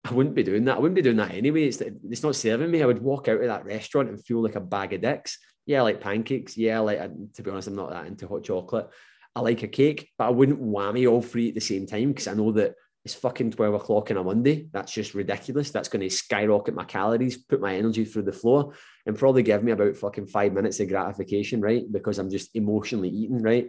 I 0.04 0.12
wouldn't 0.12 0.34
be 0.34 0.42
doing 0.42 0.64
that. 0.66 0.76
I 0.76 0.78
wouldn't 0.80 0.94
be 0.94 1.02
doing 1.02 1.16
that 1.16 1.32
anyway. 1.32 1.64
It's, 1.64 1.80
it's 1.80 2.22
not 2.22 2.36
serving 2.36 2.70
me. 2.70 2.82
I 2.82 2.86
would 2.86 3.02
walk 3.02 3.26
out 3.26 3.40
of 3.40 3.46
that 3.46 3.64
restaurant 3.64 4.08
and 4.10 4.24
feel 4.24 4.42
like 4.42 4.54
a 4.54 4.60
bag 4.60 4.92
of 4.92 5.00
dicks. 5.00 5.38
Yeah, 5.66 5.80
I 5.80 5.82
like 5.82 6.00
pancakes. 6.00 6.56
Yeah, 6.56 6.80
like, 6.80 7.00
to 7.34 7.42
be 7.42 7.50
honest, 7.50 7.68
I'm 7.68 7.76
not 7.76 7.90
that 7.90 8.06
into 8.06 8.28
hot 8.28 8.44
chocolate. 8.44 8.88
I 9.36 9.40
like 9.40 9.62
a 9.62 9.68
cake, 9.68 10.10
but 10.16 10.26
I 10.26 10.30
wouldn't 10.30 10.62
whammy 10.62 11.10
all 11.10 11.22
three 11.22 11.48
at 11.48 11.54
the 11.54 11.60
same 11.60 11.86
time 11.86 12.08
because 12.08 12.28
I 12.28 12.34
know 12.34 12.52
that 12.52 12.74
it's 13.04 13.14
fucking 13.14 13.50
12 13.50 13.74
o'clock 13.74 14.10
on 14.10 14.16
a 14.16 14.24
Monday. 14.24 14.68
That's 14.72 14.92
just 14.92 15.14
ridiculous. 15.14 15.70
That's 15.70 15.88
going 15.88 16.00
to 16.00 16.14
skyrocket 16.14 16.74
my 16.74 16.84
calories, 16.84 17.36
put 17.36 17.60
my 17.60 17.74
energy 17.74 18.04
through 18.04 18.22
the 18.22 18.32
floor, 18.32 18.72
and 19.04 19.18
probably 19.18 19.42
give 19.42 19.62
me 19.62 19.72
about 19.72 19.96
fucking 19.96 20.26
five 20.28 20.54
minutes 20.54 20.80
of 20.80 20.88
gratification, 20.88 21.60
right? 21.60 21.84
Because 21.90 22.18
I'm 22.18 22.30
just 22.30 22.56
emotionally 22.56 23.10
eating, 23.10 23.42
right? 23.42 23.68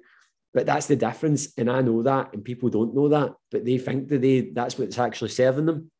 But 0.54 0.66
that's 0.66 0.86
the 0.86 0.96
difference. 0.96 1.52
And 1.58 1.70
I 1.70 1.82
know 1.82 2.04
that, 2.04 2.34
and 2.34 2.46
people 2.46 2.70
don't 2.70 2.96
know 2.96 3.10
that, 3.10 3.34
but 3.52 3.66
they 3.66 3.78
think 3.78 4.08
that 4.08 4.22
they 4.22 4.52
that's 4.54 4.78
what's 4.80 4.98
actually 4.98 5.32
serving 5.32 5.66
them. 5.66 5.92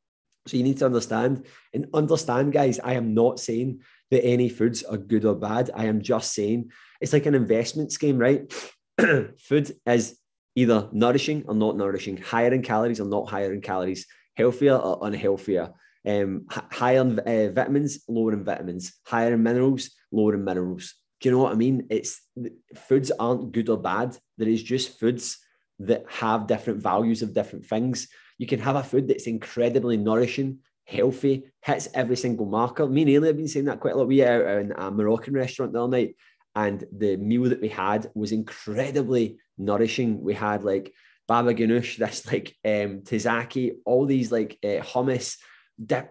So 0.48 0.56
you 0.56 0.64
need 0.64 0.78
to 0.78 0.86
understand 0.86 1.46
and 1.74 1.88
understand, 1.94 2.54
guys. 2.54 2.80
I 2.80 2.94
am 2.94 3.14
not 3.14 3.42
saying 3.42 3.82
that 4.12 4.24
any 4.24 4.48
foods 4.48 4.84
are 4.84 4.96
good 4.96 5.26
or 5.26 5.36
bad. 5.36 5.72
I 5.76 5.86
am 5.86 6.02
just 6.02 6.34
saying 6.34 6.72
it's 7.02 7.12
like 7.12 7.26
an 7.26 7.36
investment 7.36 7.92
scheme, 7.92 8.18
right? 8.18 8.50
food 9.40 9.72
is 9.86 10.18
either 10.56 10.90
nourishing 10.92 11.44
or 11.48 11.56
not 11.56 11.78
nourishing, 11.78 12.18
higher 12.18 12.54
in 12.54 12.62
calories 12.62 13.00
or 13.00 13.06
not 13.06 13.30
higher 13.30 13.54
in 13.54 13.62
calories, 13.62 14.08
healthier 14.36 14.76
or 14.76 15.00
unhealthier, 15.06 15.74
um, 16.08 16.46
higher 16.50 17.02
in 17.02 17.20
uh, 17.20 17.52
vitamins, 17.52 18.04
lower 18.08 18.34
in 18.34 18.44
vitamins, 18.44 18.94
higher 19.06 19.34
in 19.34 19.44
minerals, 19.44 19.92
lower 20.12 20.36
in 20.36 20.44
minerals. 20.44 20.94
Do 21.20 21.30
you 21.30 21.36
know 21.36 21.44
what 21.44 21.54
I 21.54 21.56
mean? 21.56 21.88
It's 21.90 22.22
foods 22.76 23.12
aren't 23.12 23.52
good 23.52 23.70
or 23.70 23.78
bad. 23.78 24.18
There 24.38 24.48
is 24.48 24.64
just 24.64 25.00
foods 25.00 25.40
that 25.80 26.06
have 26.08 26.48
different 26.48 26.82
values 26.82 27.22
of 27.22 27.34
different 27.34 27.66
things. 27.66 28.08
You 28.38 28.48
can 28.48 28.60
have 28.60 28.76
a 28.76 28.84
food 28.84 29.08
that's 29.08 29.28
incredibly 29.28 29.98
nourishing, 29.98 30.60
healthy, 30.86 31.46
hits 31.62 31.88
every 31.94 32.16
single 32.16 32.46
marker. 32.46 32.88
Me 32.88 33.02
and 33.02 33.12
Ailey 33.12 33.28
have 33.28 33.38
been 33.38 33.48
saying 33.48 33.66
that 33.66 33.80
quite 33.80 33.94
a 33.94 33.98
lot. 33.98 34.08
We 34.08 34.24
out 34.24 34.46
in 34.46 34.72
a 34.72 34.92
Moroccan 34.92 35.34
restaurant 35.34 35.74
the 35.74 35.82
other 35.82 35.92
night 35.92 36.16
and 36.56 36.86
the 36.92 37.18
meal 37.18 37.44
that 37.44 37.62
we 37.62 37.70
had 37.70 38.10
was 38.16 38.32
incredibly 38.32 39.40
nourishing. 39.58 40.22
We 40.22 40.34
had 40.34 40.64
like 40.64 40.94
baba 41.28 41.54
ganoush, 41.54 41.98
this 41.98 42.26
like 42.26 42.56
um, 42.66 43.80
all 43.86 44.06
these 44.06 44.32
like 44.32 44.58
uh, 44.64 44.82
hummus, 44.82 45.38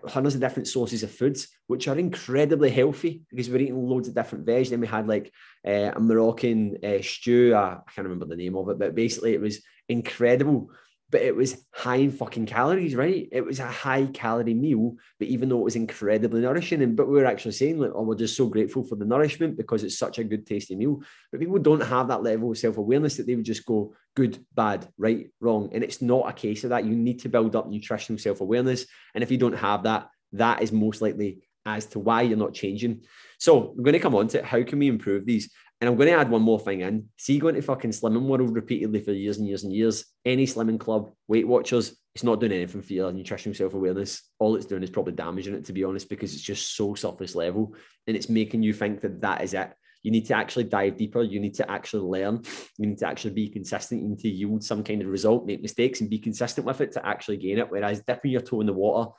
hundreds 0.07 0.35
of 0.35 0.41
different 0.41 0.69
sources 0.69 1.03
of 1.03 1.11
foods, 1.11 1.49
which 1.67 1.89
are 1.89 1.99
incredibly 1.99 2.71
healthy 2.71 3.23
because 3.31 3.49
we're 3.49 3.61
eating 3.61 3.89
loads 3.89 4.09
of 4.09 4.15
different 4.15 4.45
veg. 4.45 4.67
Then 4.67 4.81
we 4.81 4.87
had 4.87 5.09
like 5.09 5.33
uh, 5.67 5.93
a 5.95 6.01
Moroccan 6.01 6.79
uh, 6.85 7.03
stew. 7.03 7.55
I 7.55 7.79
can't 7.95 8.07
remember 8.07 8.27
the 8.27 8.37
name 8.37 8.57
of 8.57 8.69
it, 8.69 8.79
but 8.79 8.95
basically 8.95 9.35
it 9.35 9.41
was 9.41 9.63
incredible 9.89 10.71
but 11.15 11.23
it 11.23 11.37
was 11.37 11.65
high 11.73 11.99
in 11.99 12.11
fucking 12.11 12.45
calories, 12.45 12.97
right? 12.97 13.29
It 13.31 13.47
was 13.47 13.61
a 13.61 13.69
high 13.69 14.07
calorie 14.07 14.53
meal, 14.53 14.97
but 15.21 15.29
even 15.29 15.49
though 15.49 15.61
it 15.61 15.65
was 15.65 15.77
incredibly 15.77 16.41
nourishing, 16.41 16.83
and 16.83 16.97
but 16.97 17.07
we 17.07 17.15
were 17.15 17.25
actually 17.25 17.53
saying 17.53 17.79
like, 17.79 17.93
oh, 17.95 18.03
we're 18.03 18.17
just 18.17 18.37
so 18.37 18.49
grateful 18.49 18.83
for 18.83 18.97
the 18.97 19.05
nourishment 19.05 19.57
because 19.57 19.85
it's 19.85 19.97
such 19.97 20.19
a 20.19 20.25
good 20.25 20.45
tasty 20.45 20.75
meal. 20.75 21.01
But 21.31 21.39
people 21.39 21.61
don't 21.61 21.85
have 21.85 22.09
that 22.09 22.25
level 22.25 22.51
of 22.51 22.59
self 22.59 22.79
awareness 22.79 23.17
that 23.17 23.29
they 23.29 23.37
would 23.37 23.45
just 23.45 23.65
go 23.65 23.95
good, 24.17 24.45
bad, 24.57 24.89
right, 24.99 25.31
wrong, 25.39 25.71
and 25.73 25.85
it's 25.85 26.03
not 26.03 26.29
a 26.29 26.33
case 26.33 26.65
of 26.65 26.71
that. 26.71 26.85
You 26.85 26.97
need 26.97 27.21
to 27.21 27.29
build 27.29 27.55
up 27.55 27.69
nutritional 27.69 28.19
self 28.19 28.41
awareness, 28.41 28.85
and 29.15 29.23
if 29.23 29.31
you 29.31 29.39
don't 29.39 29.57
have 29.57 29.85
that, 29.85 30.09
that 30.33 30.63
is 30.63 30.73
most 30.73 31.01
likely 31.01 31.45
as 31.67 31.87
to 31.87 31.99
why 31.99 32.23
you're 32.23 32.39
not 32.39 32.55
changing. 32.55 33.03
So 33.39 33.71
I'm 33.71 33.83
going 33.83 33.95
to 33.95 34.01
come 34.01 34.15
on 34.15 34.29
to 34.29 34.39
it. 34.39 34.45
how 34.45 34.63
can 34.63 34.79
we 34.79 34.89
improve 34.89 35.27
these. 35.27 35.51
And 35.81 35.91
I'm 35.91 35.97
going 35.97 36.09
to 36.09 36.19
add 36.19 36.31
one 36.31 36.43
more 36.43 36.61
thing 36.61 36.81
in. 36.81 37.09
See, 37.19 37.39
going 37.39 37.57
to 37.57 37.63
fucking 37.63 37.91
Slimming 37.91 38.23
World 38.23 38.55
repeatedly 38.55 39.01
for 39.01 39.13
years 39.13 39.39
and 39.39 39.47
years 39.47 39.65
and 39.65 39.73
years. 39.73 40.07
Any 40.25 40.47
Slimming 40.47 40.81
Club, 40.81 41.11
Weight 41.29 41.47
Watchers, 41.47 41.97
it's 42.15 42.25
not 42.25 42.39
doing 42.39 42.53
anything 42.53 42.81
for 42.81 42.93
your 42.93 43.13
nutritional 43.13 43.55
self 43.55 43.75
awareness. 43.75 44.23
All 44.39 44.57
it's 44.57 44.67
doing 44.67 44.83
is 44.83 44.91
probably 44.91 45.15
damaging 45.15 45.55
it, 45.55 45.65
to 45.67 45.73
be 45.73 45.85
honest, 45.85 46.09
because 46.09 46.33
it's 46.33 46.43
just 46.43 46.77
so 46.77 46.95
surface 46.95 47.35
level 47.35 47.75
and 48.07 48.17
it's 48.17 48.29
making 48.29 48.63
you 48.63 48.73
think 48.73 49.01
that 49.01 49.21
that 49.21 49.43
is 49.43 49.53
it. 49.53 49.73
You 50.03 50.11
need 50.11 50.27
to 50.27 50.37
actually 50.37 50.65
dive 50.65 50.97
deeper. 50.97 51.23
You 51.23 51.41
need 51.41 51.55
to 51.55 51.69
actually 51.69 52.21
learn. 52.21 52.43
You 52.79 52.87
need 52.87 52.99
to 52.99 53.09
actually 53.09 53.33
be 53.33 53.49
consistent. 53.49 54.03
You 54.03 54.09
need 54.11 54.21
to 54.21 54.29
yield 54.29 54.63
some 54.63 54.85
kind 54.85 55.03
of 55.03 55.09
result, 55.09 55.47
make 55.47 55.63
mistakes, 55.63 56.01
and 56.01 56.11
be 56.11 56.19
consistent 56.19 56.67
with 56.67 56.83
it 56.83 56.93
to 56.93 57.07
actually 57.07 57.39
gain 57.39 57.59
it. 57.59 57.71
Whereas 57.71 58.03
dipping 58.03 58.31
your 58.31 58.43
toe 58.43 58.61
in 58.61 58.67
the 58.67 58.73
water 58.75 59.11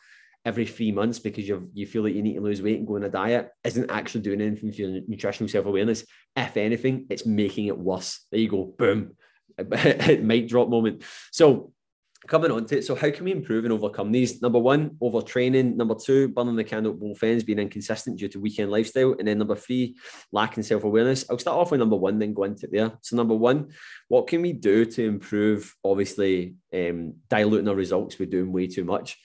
every 0.45 0.65
three 0.65 0.91
months 0.91 1.17
because 1.17 1.47
you 1.47 1.69
you 1.73 1.87
feel 1.87 2.03
like 2.03 2.13
you 2.13 2.21
need 2.21 2.35
to 2.35 2.41
lose 2.41 2.61
weight 2.61 2.77
and 2.77 2.87
go 2.87 2.95
on 2.95 3.03
a 3.03 3.09
diet 3.09 3.49
isn't 3.63 3.89
actually 3.89 4.21
doing 4.21 4.41
anything 4.41 4.71
for 4.71 4.81
your 4.81 5.01
nutritional 5.07 5.49
self 5.49 5.65
awareness. 5.65 6.05
If 6.35 6.55
anything, 6.55 7.07
it's 7.09 7.25
making 7.25 7.65
it 7.65 7.77
worse. 7.77 8.25
There 8.31 8.39
you 8.39 8.49
go, 8.49 8.73
boom, 8.77 9.15
mic 9.57 10.47
drop 10.47 10.69
moment. 10.69 11.03
So 11.31 11.73
coming 12.27 12.51
on 12.51 12.65
to 12.65 12.77
it, 12.77 12.85
so 12.85 12.95
how 12.95 13.09
can 13.11 13.25
we 13.25 13.31
improve 13.31 13.65
and 13.65 13.73
overcome 13.73 14.11
these? 14.11 14.41
Number 14.41 14.59
one, 14.59 14.91
overtraining. 15.01 15.75
Number 15.75 15.95
two, 15.95 16.27
burning 16.29 16.55
the 16.55 16.63
candle 16.63 16.93
at 16.93 16.99
both 16.99 17.23
ends, 17.23 17.43
being 17.43 17.59
inconsistent 17.59 18.19
due 18.19 18.27
to 18.29 18.39
weekend 18.39 18.71
lifestyle. 18.71 19.15
And 19.17 19.27
then 19.27 19.39
number 19.39 19.55
three, 19.55 19.95
lacking 20.31 20.63
self 20.63 20.83
awareness. 20.83 21.25
I'll 21.29 21.39
start 21.39 21.57
off 21.57 21.71
with 21.71 21.79
number 21.79 21.95
one, 21.95 22.19
then 22.19 22.33
go 22.33 22.43
into 22.43 22.67
there. 22.67 22.93
So 23.01 23.15
number 23.15 23.35
one, 23.35 23.69
what 24.09 24.27
can 24.27 24.43
we 24.43 24.53
do 24.53 24.85
to 24.85 25.07
improve? 25.07 25.73
Obviously, 25.83 26.55
um, 26.71 27.15
diluting 27.29 27.67
our 27.67 27.75
results. 27.75 28.19
We're 28.19 28.27
doing 28.27 28.51
way 28.51 28.67
too 28.67 28.83
much 28.83 29.17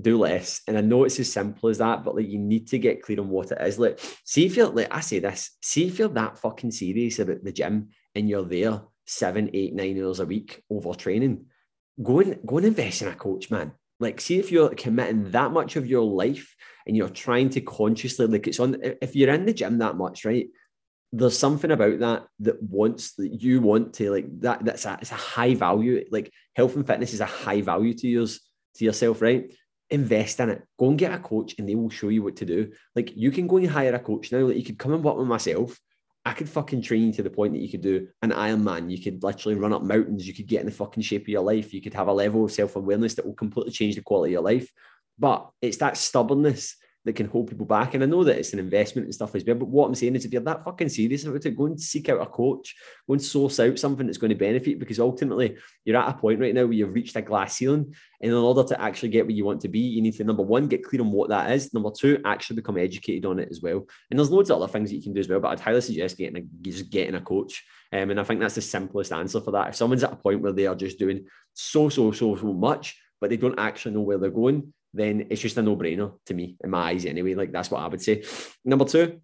do 0.00 0.18
less. 0.18 0.62
And 0.66 0.76
I 0.76 0.80
know 0.80 1.04
it's 1.04 1.20
as 1.20 1.32
simple 1.32 1.68
as 1.68 1.78
that, 1.78 2.04
but 2.04 2.16
like 2.16 2.28
you 2.28 2.38
need 2.38 2.68
to 2.68 2.78
get 2.78 3.02
clear 3.02 3.20
on 3.20 3.28
what 3.28 3.52
it 3.52 3.58
is. 3.60 3.78
Like, 3.78 4.00
see 4.24 4.46
if 4.46 4.56
you're 4.56 4.68
like 4.68 4.88
I 4.90 5.00
say 5.00 5.18
this, 5.18 5.56
see 5.62 5.86
if 5.86 5.98
you're 5.98 6.08
that 6.08 6.38
fucking 6.38 6.72
serious 6.72 7.18
about 7.18 7.44
the 7.44 7.52
gym 7.52 7.90
and 8.14 8.28
you're 8.28 8.44
there 8.44 8.82
seven, 9.06 9.50
eight, 9.54 9.74
nine 9.74 10.02
hours 10.02 10.20
a 10.20 10.26
week 10.26 10.62
over 10.70 10.94
training. 10.94 11.46
Go 12.02 12.20
and 12.20 12.38
go 12.46 12.58
and 12.58 12.66
invest 12.66 13.02
in 13.02 13.08
a 13.08 13.14
coach, 13.14 13.50
man. 13.50 13.72
Like, 14.00 14.20
see 14.20 14.38
if 14.38 14.50
you're 14.50 14.70
committing 14.70 15.30
that 15.30 15.52
much 15.52 15.76
of 15.76 15.86
your 15.86 16.02
life 16.02 16.56
and 16.86 16.96
you're 16.96 17.08
trying 17.08 17.50
to 17.50 17.60
consciously 17.60 18.26
like 18.26 18.48
it's 18.48 18.58
on 18.58 18.76
if 19.00 19.14
you're 19.14 19.32
in 19.32 19.46
the 19.46 19.52
gym 19.52 19.78
that 19.78 19.96
much, 19.96 20.24
right? 20.24 20.48
there's 21.14 21.38
something 21.38 21.70
about 21.70 21.98
that 21.98 22.26
that 22.40 22.62
wants 22.62 23.14
that 23.16 23.28
you 23.28 23.60
want 23.60 23.92
to 23.92 24.10
like 24.10 24.24
that 24.40 24.64
that's 24.64 24.86
a, 24.86 24.96
it's 25.00 25.12
a 25.12 25.16
high 25.16 25.54
value 25.54 26.02
like 26.10 26.32
health 26.56 26.74
and 26.74 26.86
fitness 26.86 27.12
is 27.12 27.20
a 27.20 27.26
high 27.26 27.60
value 27.60 27.92
to 27.92 28.08
yours 28.08 28.40
to 28.74 28.84
yourself 28.84 29.22
right 29.22 29.52
invest 29.90 30.40
in 30.40 30.50
it 30.50 30.62
go 30.78 30.88
and 30.88 30.98
get 30.98 31.12
a 31.12 31.18
coach 31.18 31.54
and 31.58 31.68
they 31.68 31.74
will 31.74 31.90
show 31.90 32.08
you 32.08 32.22
what 32.22 32.36
to 32.36 32.46
do 32.46 32.72
like 32.94 33.14
you 33.14 33.30
can 33.30 33.46
go 33.46 33.58
and 33.58 33.68
hire 33.68 33.94
a 33.94 33.98
coach 33.98 34.32
now 34.32 34.38
like 34.38 34.56
you 34.56 34.64
could 34.64 34.78
come 34.78 34.94
and 34.94 35.04
work 35.04 35.16
with 35.16 35.26
myself 35.26 35.78
I 36.24 36.34
could 36.34 36.48
fucking 36.48 36.82
train 36.82 37.06
you 37.06 37.12
to 37.14 37.22
the 37.22 37.30
point 37.30 37.52
that 37.52 37.60
you 37.60 37.68
could 37.68 37.80
do 37.80 38.06
an 38.22 38.30
Ironman. 38.30 38.90
You 38.90 39.02
could 39.02 39.24
literally 39.24 39.58
run 39.58 39.72
up 39.72 39.82
mountains. 39.82 40.26
You 40.26 40.32
could 40.32 40.46
get 40.46 40.60
in 40.60 40.66
the 40.66 40.72
fucking 40.72 41.02
shape 41.02 41.22
of 41.22 41.28
your 41.28 41.42
life. 41.42 41.74
You 41.74 41.82
could 41.82 41.94
have 41.94 42.06
a 42.06 42.12
level 42.12 42.44
of 42.44 42.52
self 42.52 42.76
awareness 42.76 43.14
that 43.14 43.26
will 43.26 43.34
completely 43.34 43.72
change 43.72 43.96
the 43.96 44.02
quality 44.02 44.30
of 44.30 44.34
your 44.34 44.42
life. 44.42 44.70
But 45.18 45.50
it's 45.60 45.78
that 45.78 45.96
stubbornness 45.96 46.76
that 47.04 47.14
can 47.14 47.26
hold 47.26 47.48
people 47.48 47.66
back. 47.66 47.94
And 47.94 48.02
I 48.02 48.06
know 48.06 48.22
that 48.24 48.38
it's 48.38 48.52
an 48.52 48.58
investment 48.58 49.06
and 49.06 49.14
stuff 49.14 49.34
as 49.34 49.44
well. 49.44 49.56
But 49.56 49.68
what 49.68 49.86
I'm 49.86 49.94
saying 49.94 50.14
is, 50.14 50.24
if 50.24 50.32
you're 50.32 50.42
that 50.42 50.64
fucking 50.64 50.88
serious 50.88 51.24
about 51.24 51.44
it, 51.44 51.56
go 51.56 51.66
and 51.66 51.80
seek 51.80 52.08
out 52.08 52.20
a 52.20 52.26
coach, 52.26 52.76
go 53.06 53.14
and 53.14 53.22
source 53.22 53.58
out 53.58 53.78
something 53.78 54.06
that's 54.06 54.18
going 54.18 54.30
to 54.30 54.36
benefit 54.36 54.78
because 54.78 55.00
ultimately 55.00 55.56
you're 55.84 55.96
at 55.96 56.08
a 56.08 56.18
point 56.18 56.40
right 56.40 56.54
now 56.54 56.64
where 56.64 56.74
you've 56.74 56.94
reached 56.94 57.16
a 57.16 57.22
glass 57.22 57.56
ceiling. 57.56 57.94
And 58.20 58.30
in 58.30 58.36
order 58.36 58.62
to 58.68 58.80
actually 58.80 59.08
get 59.08 59.26
where 59.26 59.34
you 59.34 59.44
want 59.44 59.60
to 59.62 59.68
be, 59.68 59.80
you 59.80 60.00
need 60.00 60.14
to, 60.14 60.24
number 60.24 60.44
one, 60.44 60.68
get 60.68 60.84
clear 60.84 61.02
on 61.02 61.10
what 61.10 61.30
that 61.30 61.50
is. 61.50 61.74
Number 61.74 61.90
two, 61.90 62.20
actually 62.24 62.56
become 62.56 62.78
educated 62.78 63.26
on 63.26 63.40
it 63.40 63.48
as 63.50 63.60
well. 63.60 63.84
And 64.10 64.18
there's 64.18 64.30
loads 64.30 64.50
of 64.50 64.62
other 64.62 64.72
things 64.72 64.90
that 64.90 64.96
you 64.96 65.02
can 65.02 65.12
do 65.12 65.20
as 65.20 65.28
well. 65.28 65.40
But 65.40 65.48
I'd 65.48 65.60
highly 65.60 65.80
suggest 65.80 66.18
getting 66.18 66.36
a, 66.36 66.46
just 66.62 66.88
getting 66.90 67.16
a 67.16 67.20
coach. 67.20 67.64
Um, 67.92 68.10
and 68.10 68.20
I 68.20 68.24
think 68.24 68.40
that's 68.40 68.54
the 68.54 68.62
simplest 68.62 69.12
answer 69.12 69.40
for 69.40 69.50
that. 69.50 69.68
If 69.68 69.74
someone's 69.74 70.04
at 70.04 70.12
a 70.12 70.16
point 70.16 70.40
where 70.40 70.52
they 70.52 70.66
are 70.66 70.76
just 70.76 70.98
doing 70.98 71.26
so, 71.52 71.88
so, 71.88 72.12
so, 72.12 72.36
so 72.36 72.52
much, 72.52 72.96
but 73.20 73.28
they 73.28 73.36
don't 73.36 73.58
actually 73.58 73.94
know 73.94 74.00
where 74.00 74.18
they're 74.18 74.30
going, 74.30 74.72
then 74.94 75.26
it's 75.30 75.40
just 75.40 75.56
a 75.56 75.62
no-brainer 75.62 76.14
to 76.26 76.34
me, 76.34 76.56
in 76.62 76.70
my 76.70 76.90
eyes 76.90 77.06
anyway. 77.06 77.34
Like 77.34 77.52
that's 77.52 77.70
what 77.70 77.82
I 77.82 77.88
would 77.88 78.02
say. 78.02 78.24
Number 78.64 78.84
two, 78.84 79.20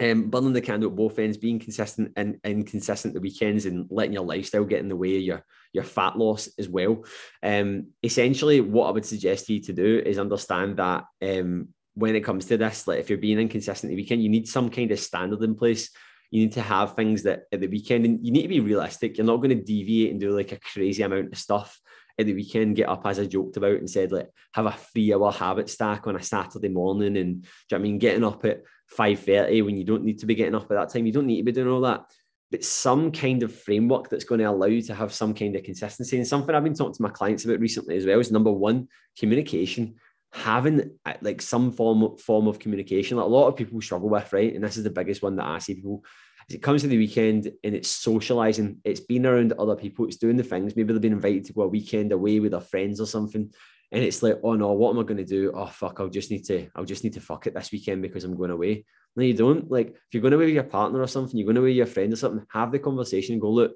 um, 0.00 0.28
burning 0.28 0.52
the 0.52 0.60
candle 0.60 0.90
at 0.90 0.96
both 0.96 1.18
ends, 1.18 1.38
being 1.38 1.58
consistent 1.58 2.12
and 2.16 2.38
inconsistent 2.44 3.14
the 3.14 3.20
weekends, 3.20 3.66
and 3.66 3.86
letting 3.90 4.12
your 4.12 4.24
lifestyle 4.24 4.64
get 4.64 4.80
in 4.80 4.88
the 4.88 4.96
way 4.96 5.16
of 5.16 5.22
your 5.22 5.44
your 5.72 5.84
fat 5.84 6.18
loss 6.18 6.48
as 6.58 6.68
well. 6.68 7.04
Um, 7.42 7.88
essentially, 8.02 8.60
what 8.60 8.88
I 8.88 8.90
would 8.90 9.06
suggest 9.06 9.46
to 9.46 9.54
you 9.54 9.60
to 9.62 9.72
do 9.72 10.02
is 10.04 10.18
understand 10.18 10.76
that 10.78 11.04
um, 11.22 11.68
when 11.94 12.14
it 12.14 12.24
comes 12.24 12.46
to 12.46 12.56
this, 12.56 12.86
like 12.86 12.98
if 12.98 13.08
you're 13.08 13.18
being 13.18 13.38
inconsistent 13.38 13.90
the 13.90 13.96
weekend, 13.96 14.22
you 14.22 14.28
need 14.28 14.48
some 14.48 14.70
kind 14.70 14.90
of 14.90 15.00
standard 15.00 15.42
in 15.42 15.54
place. 15.54 15.90
You 16.30 16.42
need 16.42 16.52
to 16.52 16.62
have 16.62 16.94
things 16.94 17.22
that 17.22 17.44
at 17.52 17.60
the 17.60 17.68
weekend, 17.68 18.04
and 18.04 18.24
you 18.24 18.32
need 18.32 18.42
to 18.42 18.48
be 18.48 18.60
realistic. 18.60 19.16
You're 19.16 19.26
not 19.26 19.36
going 19.36 19.56
to 19.56 19.62
deviate 19.62 20.10
and 20.10 20.20
do 20.20 20.36
like 20.36 20.52
a 20.52 20.60
crazy 20.60 21.02
amount 21.02 21.32
of 21.32 21.38
stuff 21.38 21.78
at 22.18 22.26
the 22.26 22.34
weekend 22.34 22.76
get 22.76 22.88
up 22.88 23.06
as 23.06 23.18
I 23.18 23.26
joked 23.26 23.56
about 23.56 23.76
and 23.76 23.88
said 23.88 24.12
like 24.12 24.28
have 24.52 24.66
a 24.66 24.72
three 24.72 25.12
hour 25.12 25.30
habit 25.32 25.68
stack 25.68 26.06
on 26.06 26.16
a 26.16 26.22
Saturday 26.22 26.68
morning 26.68 27.16
and 27.16 27.42
do 27.42 27.48
you 27.48 27.50
know 27.72 27.78
I 27.78 27.82
mean 27.82 27.98
getting 27.98 28.24
up 28.24 28.44
at 28.44 28.62
5:30 28.96 29.64
when 29.64 29.76
you 29.76 29.84
don't 29.84 30.04
need 30.04 30.20
to 30.20 30.26
be 30.26 30.34
getting 30.34 30.54
up 30.54 30.62
at 30.64 30.68
that 30.70 30.88
time 30.90 31.06
you 31.06 31.12
don't 31.12 31.26
need 31.26 31.38
to 31.38 31.44
be 31.44 31.52
doing 31.52 31.68
all 31.68 31.82
that. 31.82 32.04
But 32.50 32.64
some 32.64 33.10
kind 33.10 33.42
of 33.42 33.52
framework 33.52 34.08
that's 34.08 34.24
going 34.24 34.38
to 34.38 34.44
allow 34.44 34.66
you 34.66 34.80
to 34.82 34.94
have 34.94 35.12
some 35.12 35.34
kind 35.34 35.56
of 35.56 35.64
consistency. 35.64 36.16
And 36.16 36.24
something 36.24 36.54
I've 36.54 36.62
been 36.62 36.74
talking 36.74 36.94
to 36.94 37.02
my 37.02 37.10
clients 37.10 37.44
about 37.44 37.58
recently 37.58 37.96
as 37.96 38.06
well 38.06 38.20
is 38.20 38.30
number 38.30 38.52
one 38.52 38.86
communication. 39.18 39.96
Having 40.32 40.92
uh, 41.04 41.14
like 41.22 41.42
some 41.42 41.72
form 41.72 42.16
form 42.18 42.46
of 42.46 42.60
communication 42.60 43.16
like 43.16 43.26
a 43.26 43.28
lot 43.28 43.48
of 43.48 43.56
people 43.56 43.80
struggle 43.80 44.08
with 44.08 44.32
right? 44.32 44.54
And 44.54 44.62
this 44.62 44.76
is 44.76 44.84
the 44.84 44.90
biggest 44.90 45.22
one 45.22 45.36
that 45.36 45.46
I 45.46 45.58
see 45.58 45.74
people 45.74 46.04
it 46.48 46.62
comes 46.62 46.82
to 46.82 46.88
the 46.88 46.98
weekend 46.98 47.50
and 47.64 47.74
it's 47.74 47.90
socializing, 47.90 48.78
it's 48.84 49.00
being 49.00 49.26
around 49.26 49.52
other 49.54 49.74
people, 49.74 50.06
it's 50.06 50.16
doing 50.16 50.36
the 50.36 50.44
things. 50.44 50.76
Maybe 50.76 50.92
they've 50.92 51.02
been 51.02 51.12
invited 51.12 51.44
to 51.46 51.52
go 51.52 51.62
a 51.62 51.68
weekend 51.68 52.12
away 52.12 52.38
with 52.38 52.52
their 52.52 52.60
friends 52.60 53.00
or 53.00 53.06
something. 53.06 53.52
And 53.92 54.04
it's 54.04 54.22
like, 54.22 54.40
oh 54.42 54.54
no, 54.54 54.72
what 54.72 54.90
am 54.90 55.00
I 55.00 55.02
going 55.02 55.16
to 55.16 55.24
do? 55.24 55.52
Oh 55.54 55.66
fuck, 55.66 55.98
I'll 55.98 56.08
just 56.08 56.30
need 56.30 56.44
to, 56.46 56.68
I'll 56.76 56.84
just 56.84 57.04
need 57.04 57.14
to 57.14 57.20
fuck 57.20 57.46
it 57.46 57.54
this 57.54 57.72
weekend 57.72 58.02
because 58.02 58.24
I'm 58.24 58.36
going 58.36 58.50
away. 58.50 58.84
No, 59.16 59.24
you 59.24 59.34
don't. 59.34 59.70
Like 59.70 59.88
if 59.88 59.96
you're 60.12 60.22
going 60.22 60.34
away 60.34 60.46
with 60.46 60.54
your 60.54 60.64
partner 60.64 61.00
or 61.00 61.08
something, 61.08 61.36
you're 61.36 61.46
going 61.46 61.56
away 61.56 61.68
with 61.68 61.76
your 61.76 61.86
friend 61.86 62.12
or 62.12 62.16
something, 62.16 62.46
have 62.50 62.70
the 62.70 62.78
conversation 62.78 63.40
go, 63.40 63.50
look, 63.50 63.72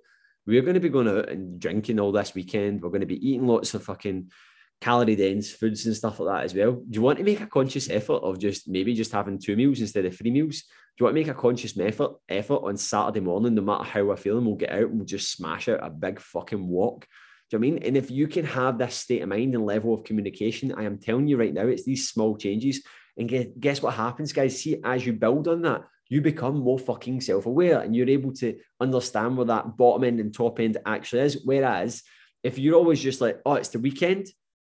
we're 0.47 0.63
going 0.63 0.75
to 0.75 0.81
be 0.81 0.89
going 0.89 1.09
out 1.09 1.29
and 1.29 1.61
drinking 1.61 2.01
all 2.01 2.13
this 2.13 2.35
weekend. 2.35 2.83
We're 2.83 2.91
going 2.91 3.01
to 3.01 3.07
be 3.07 3.29
eating 3.29 3.47
lots 3.47 3.75
of 3.75 3.85
fucking 3.85 4.31
calorie 4.81 5.17
dense 5.17 5.51
foods 5.51 5.87
and 5.87 5.95
stuff 5.95 6.21
like 6.21 6.35
that 6.35 6.45
as 6.45 6.55
well. 6.55 6.73
Do 6.73 6.85
you 6.91 7.03
want 7.03 7.19
to 7.19 7.25
make 7.25 7.41
a 7.41 7.47
conscious 7.47 7.91
effort 7.91 8.23
of 8.23 8.39
just 8.39 8.69
maybe 8.69 8.95
just 8.95 9.13
having 9.13 9.39
two 9.39 9.57
meals 9.57 9.81
instead 9.81 10.07
of 10.07 10.17
three 10.17 10.31
meals? 10.31 10.63
Do 10.63 10.67
you 11.01 11.05
want 11.05 11.17
to 11.17 11.21
make 11.21 11.29
a 11.29 11.35
conscious 11.35 11.79
effort 11.79 12.13
effort 12.29 12.63
on 12.63 12.77
Saturday 12.77 13.21
morning, 13.21 13.55
no 13.55 13.63
matter 13.63 13.85
how 13.85 14.05
we're 14.05 14.17
feeling, 14.17 14.45
we'll 14.45 14.57
get 14.57 14.73
out 14.73 14.89
and 14.89 14.97
we'll 14.97 15.07
just 15.07 15.33
smash 15.33 15.69
out 15.69 15.81
a 15.83 15.91
big 15.91 16.19
fucking 16.21 16.67
walk. 16.67 17.07
Do 17.51 17.57
you 17.57 17.59
know 17.59 17.67
I 17.67 17.71
mean? 17.71 17.83
And 17.83 17.97
if 17.97 18.11
you 18.11 18.29
can 18.29 18.45
have 18.45 18.79
this 18.79 18.95
state 18.95 19.23
of 19.23 19.29
mind 19.29 19.55
and 19.55 19.67
level 19.67 19.93
of 19.93 20.05
communication, 20.05 20.73
I 20.73 20.85
am 20.85 20.99
telling 20.99 21.27
you 21.27 21.37
right 21.37 21.53
now, 21.53 21.67
it's 21.67 21.85
these 21.85 22.09
small 22.09 22.37
changes. 22.37 22.83
And 23.17 23.53
guess 23.59 23.83
what 23.83 23.95
happens, 23.95 24.33
guys? 24.33 24.63
See, 24.63 24.81
as 24.85 25.05
you 25.05 25.13
build 25.13 25.49
on 25.49 25.63
that, 25.63 25.83
you 26.09 26.21
become 26.21 26.59
more 26.59 26.79
fucking 26.79 27.21
self-aware 27.21 27.81
and 27.81 27.95
you're 27.95 28.09
able 28.09 28.33
to 28.35 28.59
understand 28.81 29.37
where 29.37 29.47
that 29.47 29.77
bottom 29.77 30.05
end 30.05 30.21
and 30.21 30.35
top 30.35 30.59
end 30.59 30.77
actually 30.87 31.23
is. 31.23 31.43
Whereas 31.45 32.03
if 32.43 32.59
you're 32.59 32.77
always 32.77 33.01
just 33.01 33.21
like, 33.21 33.41
oh, 33.45 33.55
it's 33.55 33.69
the 33.69 33.79
weekend, 33.79 34.27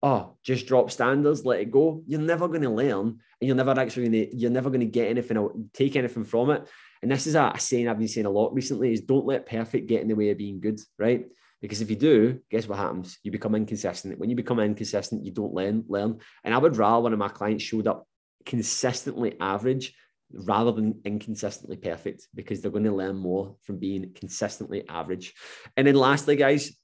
oh, 0.03 0.35
just 0.43 0.67
drop 0.67 0.91
standards, 0.91 1.45
let 1.45 1.59
it 1.59 1.71
go, 1.71 2.03
you're 2.05 2.19
never 2.19 2.47
going 2.47 2.61
to 2.61 2.69
learn 2.69 3.07
and 3.07 3.47
you're 3.47 3.55
never 3.55 3.77
actually 3.79 4.09
going 4.09 4.29
to, 4.29 4.35
you're 4.35 4.51
never 4.51 4.69
going 4.69 4.81
to 4.81 4.85
get 4.85 5.09
anything 5.09 5.69
take 5.73 5.95
anything 5.95 6.23
from 6.23 6.51
it. 6.51 6.67
And 7.01 7.11
this 7.11 7.27
is 7.27 7.35
a, 7.35 7.51
a 7.53 7.59
saying 7.59 7.87
I've 7.87 7.99
been 7.99 8.07
saying 8.07 8.25
a 8.25 8.31
lot 8.31 8.53
recently 8.53 8.93
is 8.93 9.01
don't 9.01 9.25
let 9.25 9.45
perfect 9.45 9.87
get 9.87 10.01
in 10.01 10.07
the 10.07 10.15
way 10.15 10.29
of 10.29 10.37
being 10.37 10.59
good, 10.59 10.79
right? 10.97 11.25
Because 11.61 11.81
if 11.81 11.89
you 11.89 11.95
do, 11.95 12.39
guess 12.51 12.67
what 12.67 12.77
happens? 12.77 13.17
You 13.23 13.31
become 13.31 13.55
inconsistent. 13.55 14.19
When 14.19 14.29
you 14.29 14.35
become 14.35 14.59
inconsistent, 14.59 15.25
you 15.25 15.31
don't 15.31 15.53
learn, 15.53 15.83
learn. 15.87 16.19
And 16.43 16.53
I 16.53 16.59
would 16.59 16.77
rather 16.77 17.01
one 17.01 17.13
of 17.13 17.19
my 17.19 17.29
clients 17.29 17.63
showed 17.63 17.87
up 17.87 18.07
consistently 18.45 19.35
average 19.39 19.95
rather 20.31 20.71
than 20.71 21.01
inconsistently 21.05 21.77
perfect 21.77 22.27
because 22.35 22.61
they're 22.61 22.71
going 22.71 22.83
to 22.83 22.93
learn 22.93 23.15
more 23.15 23.55
from 23.63 23.77
being 23.77 24.11
consistently 24.13 24.87
average. 24.87 25.33
And 25.75 25.87
then 25.87 25.95
lastly, 25.95 26.35
guys, 26.35 26.75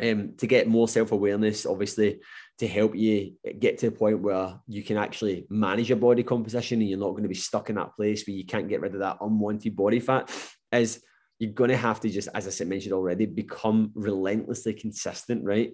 um, 0.00 0.34
to 0.38 0.46
get 0.46 0.68
more 0.68 0.88
self-awareness, 0.88 1.66
obviously, 1.66 2.20
to 2.58 2.68
help 2.68 2.94
you 2.94 3.32
get 3.58 3.78
to 3.78 3.88
a 3.88 3.90
point 3.90 4.20
where 4.20 4.54
you 4.68 4.82
can 4.82 4.96
actually 4.96 5.46
manage 5.50 5.88
your 5.88 5.98
body 5.98 6.22
composition 6.22 6.80
and 6.80 6.88
you're 6.88 6.98
not 6.98 7.10
going 7.10 7.24
to 7.24 7.28
be 7.28 7.34
stuck 7.34 7.68
in 7.68 7.76
that 7.76 7.94
place 7.96 8.26
where 8.26 8.36
you 8.36 8.46
can't 8.46 8.68
get 8.68 8.80
rid 8.80 8.94
of 8.94 9.00
that 9.00 9.18
unwanted 9.20 9.74
body 9.74 9.98
fat, 9.98 10.30
is 10.70 11.02
you're 11.38 11.52
going 11.52 11.70
to 11.70 11.76
have 11.76 12.00
to 12.00 12.08
just, 12.08 12.28
as 12.34 12.46
I 12.46 12.50
said, 12.50 12.68
mentioned 12.68 12.94
already, 12.94 13.26
become 13.26 13.90
relentlessly 13.94 14.72
consistent, 14.72 15.44
right? 15.44 15.72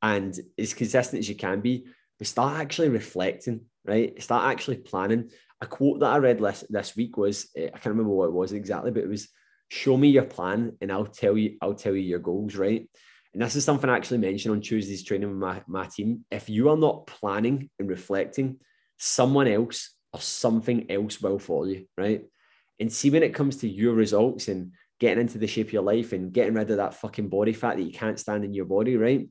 And 0.00 0.38
as 0.56 0.74
consistent 0.74 1.20
as 1.20 1.28
you 1.28 1.34
can 1.34 1.60
be, 1.60 1.86
but 2.18 2.28
start 2.28 2.60
actually 2.60 2.90
reflecting, 2.90 3.62
right? 3.84 4.20
Start 4.22 4.50
actually 4.52 4.76
planning. 4.76 5.30
A 5.60 5.66
quote 5.66 6.00
that 6.00 6.12
I 6.12 6.18
read 6.18 6.38
this, 6.38 6.64
this 6.68 6.96
week 6.96 7.16
was, 7.16 7.48
eh, 7.56 7.66
I 7.66 7.78
can't 7.78 7.86
remember 7.86 8.12
what 8.12 8.28
it 8.28 8.32
was 8.32 8.52
exactly, 8.52 8.92
but 8.92 9.02
it 9.02 9.08
was, 9.08 9.28
show 9.68 9.96
me 9.96 10.08
your 10.08 10.24
plan 10.24 10.76
and 10.80 10.92
I'll 10.92 11.06
tell 11.06 11.36
you, 11.36 11.56
I'll 11.62 11.74
tell 11.74 11.94
you 11.94 12.02
your 12.02 12.18
goals, 12.18 12.54
right? 12.54 12.88
And 13.32 13.42
this 13.42 13.56
is 13.56 13.64
something 13.64 13.88
I 13.88 13.96
actually 13.96 14.18
mentioned 14.18 14.52
on 14.52 14.60
Tuesday's 14.60 15.02
training 15.02 15.28
with 15.28 15.38
my, 15.38 15.62
my 15.66 15.86
team. 15.86 16.24
If 16.30 16.50
you 16.50 16.68
are 16.68 16.76
not 16.76 17.06
planning 17.06 17.70
and 17.78 17.88
reflecting, 17.88 18.58
someone 18.98 19.48
else 19.48 19.94
or 20.12 20.20
something 20.20 20.90
else 20.90 21.20
will 21.20 21.38
for 21.38 21.66
you, 21.66 21.86
right? 21.96 22.24
And 22.78 22.92
see 22.92 23.10
when 23.10 23.22
it 23.22 23.34
comes 23.34 23.56
to 23.58 23.68
your 23.68 23.94
results 23.94 24.48
and 24.48 24.72
getting 25.00 25.20
into 25.20 25.38
the 25.38 25.46
shape 25.46 25.68
of 25.68 25.72
your 25.72 25.82
life 25.82 26.12
and 26.12 26.32
getting 26.32 26.54
rid 26.54 26.70
of 26.70 26.76
that 26.76 26.94
fucking 26.94 27.28
body 27.28 27.52
fat 27.52 27.76
that 27.76 27.82
you 27.82 27.92
can't 27.92 28.20
stand 28.20 28.44
in 28.44 28.54
your 28.54 28.66
body, 28.66 28.96
right? 28.96 29.26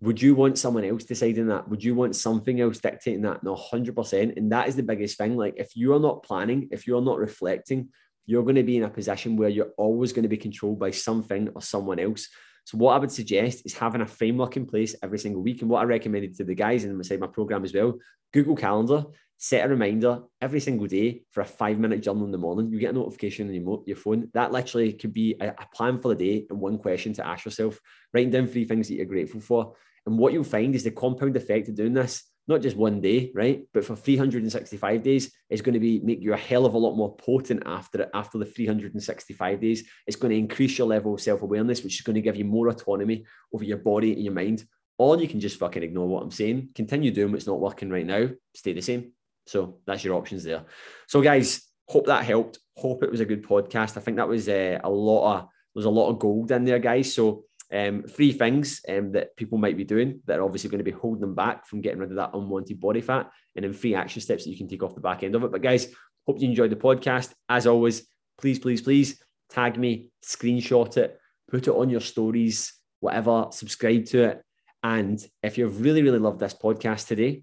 Would 0.00 0.22
you 0.22 0.34
want 0.34 0.58
someone 0.58 0.84
else 0.84 1.04
deciding 1.04 1.48
that? 1.48 1.68
Would 1.68 1.84
you 1.84 1.94
want 1.94 2.16
something 2.16 2.60
else 2.60 2.78
dictating 2.78 3.22
that? 3.22 3.44
No, 3.44 3.54
100%. 3.54 4.36
And 4.36 4.50
that 4.50 4.68
is 4.68 4.76
the 4.76 4.82
biggest 4.82 5.18
thing. 5.18 5.36
Like, 5.36 5.54
if 5.56 5.76
you 5.76 5.94
are 5.94 6.00
not 6.00 6.22
planning, 6.22 6.68
if 6.72 6.86
you're 6.86 7.02
not 7.02 7.18
reflecting, 7.18 7.88
you're 8.26 8.42
going 8.42 8.56
to 8.56 8.62
be 8.62 8.76
in 8.76 8.84
a 8.84 8.90
position 8.90 9.36
where 9.36 9.48
you're 9.48 9.72
always 9.76 10.12
going 10.12 10.24
to 10.24 10.28
be 10.28 10.36
controlled 10.36 10.78
by 10.78 10.90
something 10.90 11.50
or 11.54 11.62
someone 11.62 11.98
else. 11.98 12.28
So 12.64 12.78
what 12.78 12.94
I 12.94 12.98
would 12.98 13.10
suggest 13.10 13.62
is 13.64 13.74
having 13.74 14.00
a 14.00 14.06
framework 14.06 14.56
in 14.56 14.66
place 14.66 14.94
every 15.02 15.18
single 15.18 15.42
week. 15.42 15.62
And 15.62 15.70
what 15.70 15.80
I 15.80 15.84
recommended 15.84 16.36
to 16.36 16.44
the 16.44 16.54
guys 16.54 16.84
inside 16.84 17.20
my 17.20 17.26
program 17.26 17.64
as 17.64 17.74
well, 17.74 17.94
Google 18.32 18.56
Calendar, 18.56 19.04
set 19.36 19.66
a 19.66 19.68
reminder 19.68 20.20
every 20.40 20.60
single 20.60 20.86
day 20.86 21.24
for 21.32 21.40
a 21.40 21.44
five 21.44 21.78
minute 21.78 22.00
journal 22.00 22.24
in 22.24 22.30
the 22.30 22.38
morning. 22.38 22.70
You 22.70 22.78
get 22.78 22.90
a 22.90 22.92
notification 22.92 23.48
on 23.48 23.54
your, 23.54 23.82
your 23.86 23.96
phone. 23.96 24.28
That 24.34 24.52
literally 24.52 24.92
could 24.92 25.12
be 25.12 25.36
a, 25.40 25.48
a 25.48 25.66
plan 25.74 26.00
for 26.00 26.08
the 26.08 26.14
day 26.14 26.46
and 26.48 26.60
one 26.60 26.78
question 26.78 27.12
to 27.14 27.26
ask 27.26 27.44
yourself, 27.44 27.80
writing 28.14 28.30
down 28.30 28.46
three 28.46 28.64
things 28.64 28.86
that 28.86 28.94
you're 28.94 29.06
grateful 29.06 29.40
for. 29.40 29.74
And 30.06 30.16
what 30.16 30.32
you'll 30.32 30.44
find 30.44 30.74
is 30.74 30.84
the 30.84 30.92
compound 30.92 31.36
effect 31.36 31.68
of 31.68 31.74
doing 31.74 31.92
this 31.92 32.22
not 32.48 32.60
just 32.60 32.76
one 32.76 33.00
day, 33.00 33.30
right? 33.34 33.64
But 33.72 33.84
for 33.84 33.94
365 33.94 35.02
days, 35.02 35.32
it's 35.48 35.62
going 35.62 35.74
to 35.74 35.80
be 35.80 36.00
make 36.00 36.20
you 36.20 36.32
a 36.32 36.36
hell 36.36 36.66
of 36.66 36.74
a 36.74 36.78
lot 36.78 36.96
more 36.96 37.16
potent 37.16 37.62
after 37.66 38.02
it. 38.02 38.10
After 38.14 38.38
the 38.38 38.44
365 38.44 39.60
days, 39.60 39.88
it's 40.06 40.16
going 40.16 40.30
to 40.30 40.38
increase 40.38 40.76
your 40.76 40.88
level 40.88 41.14
of 41.14 41.20
self-awareness, 41.20 41.82
which 41.82 41.94
is 41.94 42.00
going 42.02 42.14
to 42.14 42.20
give 42.20 42.36
you 42.36 42.44
more 42.44 42.68
autonomy 42.68 43.24
over 43.52 43.64
your 43.64 43.78
body 43.78 44.12
and 44.12 44.24
your 44.24 44.34
mind. 44.34 44.64
Or 44.98 45.16
you 45.16 45.28
can 45.28 45.40
just 45.40 45.58
fucking 45.58 45.82
ignore 45.82 46.08
what 46.08 46.22
I'm 46.22 46.30
saying, 46.30 46.70
continue 46.74 47.10
doing 47.10 47.32
what's 47.32 47.46
not 47.46 47.60
working 47.60 47.90
right 47.90 48.06
now, 48.06 48.28
stay 48.54 48.72
the 48.72 48.82
same. 48.82 49.12
So 49.46 49.78
that's 49.86 50.04
your 50.04 50.14
options 50.14 50.44
there. 50.44 50.64
So 51.08 51.22
guys, 51.22 51.62
hope 51.88 52.06
that 52.06 52.24
helped. 52.24 52.58
Hope 52.76 53.02
it 53.02 53.10
was 53.10 53.20
a 53.20 53.24
good 53.24 53.44
podcast. 53.46 53.96
I 53.96 54.00
think 54.00 54.16
that 54.16 54.28
was 54.28 54.48
uh, 54.48 54.78
a 54.82 54.90
lot 54.90 55.34
of 55.34 55.48
there's 55.74 55.86
a 55.86 55.90
lot 55.90 56.10
of 56.10 56.18
gold 56.18 56.50
in 56.50 56.64
there, 56.64 56.78
guys. 56.78 57.14
So 57.14 57.44
um, 57.72 58.02
three 58.02 58.32
things 58.32 58.80
um, 58.88 59.12
that 59.12 59.34
people 59.36 59.58
might 59.58 59.76
be 59.76 59.84
doing 59.84 60.20
that 60.26 60.38
are 60.38 60.44
obviously 60.44 60.70
going 60.70 60.84
to 60.84 60.84
be 60.84 60.90
holding 60.90 61.20
them 61.20 61.34
back 61.34 61.66
from 61.66 61.80
getting 61.80 62.00
rid 62.00 62.10
of 62.10 62.16
that 62.16 62.34
unwanted 62.34 62.80
body 62.80 63.00
fat, 63.00 63.30
and 63.56 63.64
then 63.64 63.72
three 63.72 63.94
action 63.94 64.20
steps 64.20 64.44
that 64.44 64.50
you 64.50 64.56
can 64.56 64.68
take 64.68 64.82
off 64.82 64.94
the 64.94 65.00
back 65.00 65.22
end 65.22 65.34
of 65.34 65.44
it. 65.44 65.52
But 65.52 65.62
guys, 65.62 65.92
hope 66.26 66.40
you 66.40 66.48
enjoyed 66.48 66.70
the 66.70 66.76
podcast. 66.76 67.32
As 67.48 67.66
always, 67.66 68.06
please, 68.38 68.58
please, 68.58 68.82
please 68.82 69.22
tag 69.50 69.78
me, 69.78 70.08
screenshot 70.24 70.96
it, 70.96 71.18
put 71.50 71.66
it 71.66 71.72
on 71.72 71.90
your 71.90 72.00
stories, 72.00 72.74
whatever, 73.00 73.46
subscribe 73.50 74.06
to 74.06 74.22
it. 74.24 74.42
And 74.82 75.24
if 75.42 75.58
you've 75.58 75.80
really, 75.80 76.02
really 76.02 76.18
loved 76.18 76.40
this 76.40 76.54
podcast 76.54 77.06
today 77.06 77.42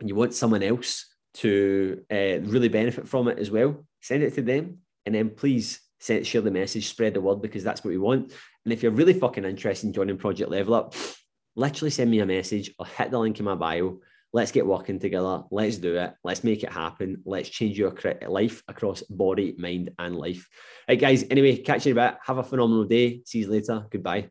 and 0.00 0.08
you 0.08 0.14
want 0.14 0.34
someone 0.34 0.62
else 0.62 1.06
to 1.34 2.02
uh, 2.10 2.40
really 2.42 2.68
benefit 2.68 3.08
from 3.08 3.28
it 3.28 3.38
as 3.38 3.50
well, 3.50 3.84
send 4.00 4.22
it 4.22 4.34
to 4.34 4.42
them. 4.42 4.78
And 5.06 5.14
then 5.14 5.30
please 5.30 5.80
send, 6.00 6.26
share 6.26 6.40
the 6.40 6.50
message, 6.50 6.88
spread 6.88 7.14
the 7.14 7.20
word 7.20 7.42
because 7.42 7.64
that's 7.64 7.82
what 7.82 7.90
we 7.90 7.98
want. 7.98 8.32
And 8.68 8.72
if 8.74 8.82
you're 8.82 8.92
really 8.92 9.14
fucking 9.14 9.46
interested 9.46 9.86
in 9.86 9.94
joining 9.94 10.18
Project 10.18 10.50
Level 10.50 10.74
Up, 10.74 10.94
literally 11.56 11.88
send 11.88 12.10
me 12.10 12.18
a 12.18 12.26
message 12.26 12.70
or 12.78 12.84
hit 12.84 13.10
the 13.10 13.18
link 13.18 13.38
in 13.38 13.46
my 13.46 13.54
bio. 13.54 14.00
Let's 14.34 14.52
get 14.52 14.66
working 14.66 14.98
together. 14.98 15.42
Let's 15.50 15.78
do 15.78 15.96
it. 15.96 16.12
Let's 16.22 16.44
make 16.44 16.62
it 16.62 16.70
happen. 16.70 17.22
Let's 17.24 17.48
change 17.48 17.78
your 17.78 17.96
life 18.28 18.62
across 18.68 19.00
body, 19.04 19.54
mind, 19.56 19.92
and 19.98 20.16
life. 20.16 20.46
Right, 20.86 21.00
guys. 21.00 21.24
Anyway, 21.30 21.56
catch 21.56 21.86
you 21.86 21.92
in 21.92 21.98
a 21.98 22.10
bit. 22.10 22.18
Have 22.26 22.36
a 22.36 22.44
phenomenal 22.44 22.84
day. 22.84 23.22
See 23.24 23.38
you 23.38 23.50
later. 23.50 23.86
Goodbye. 23.90 24.26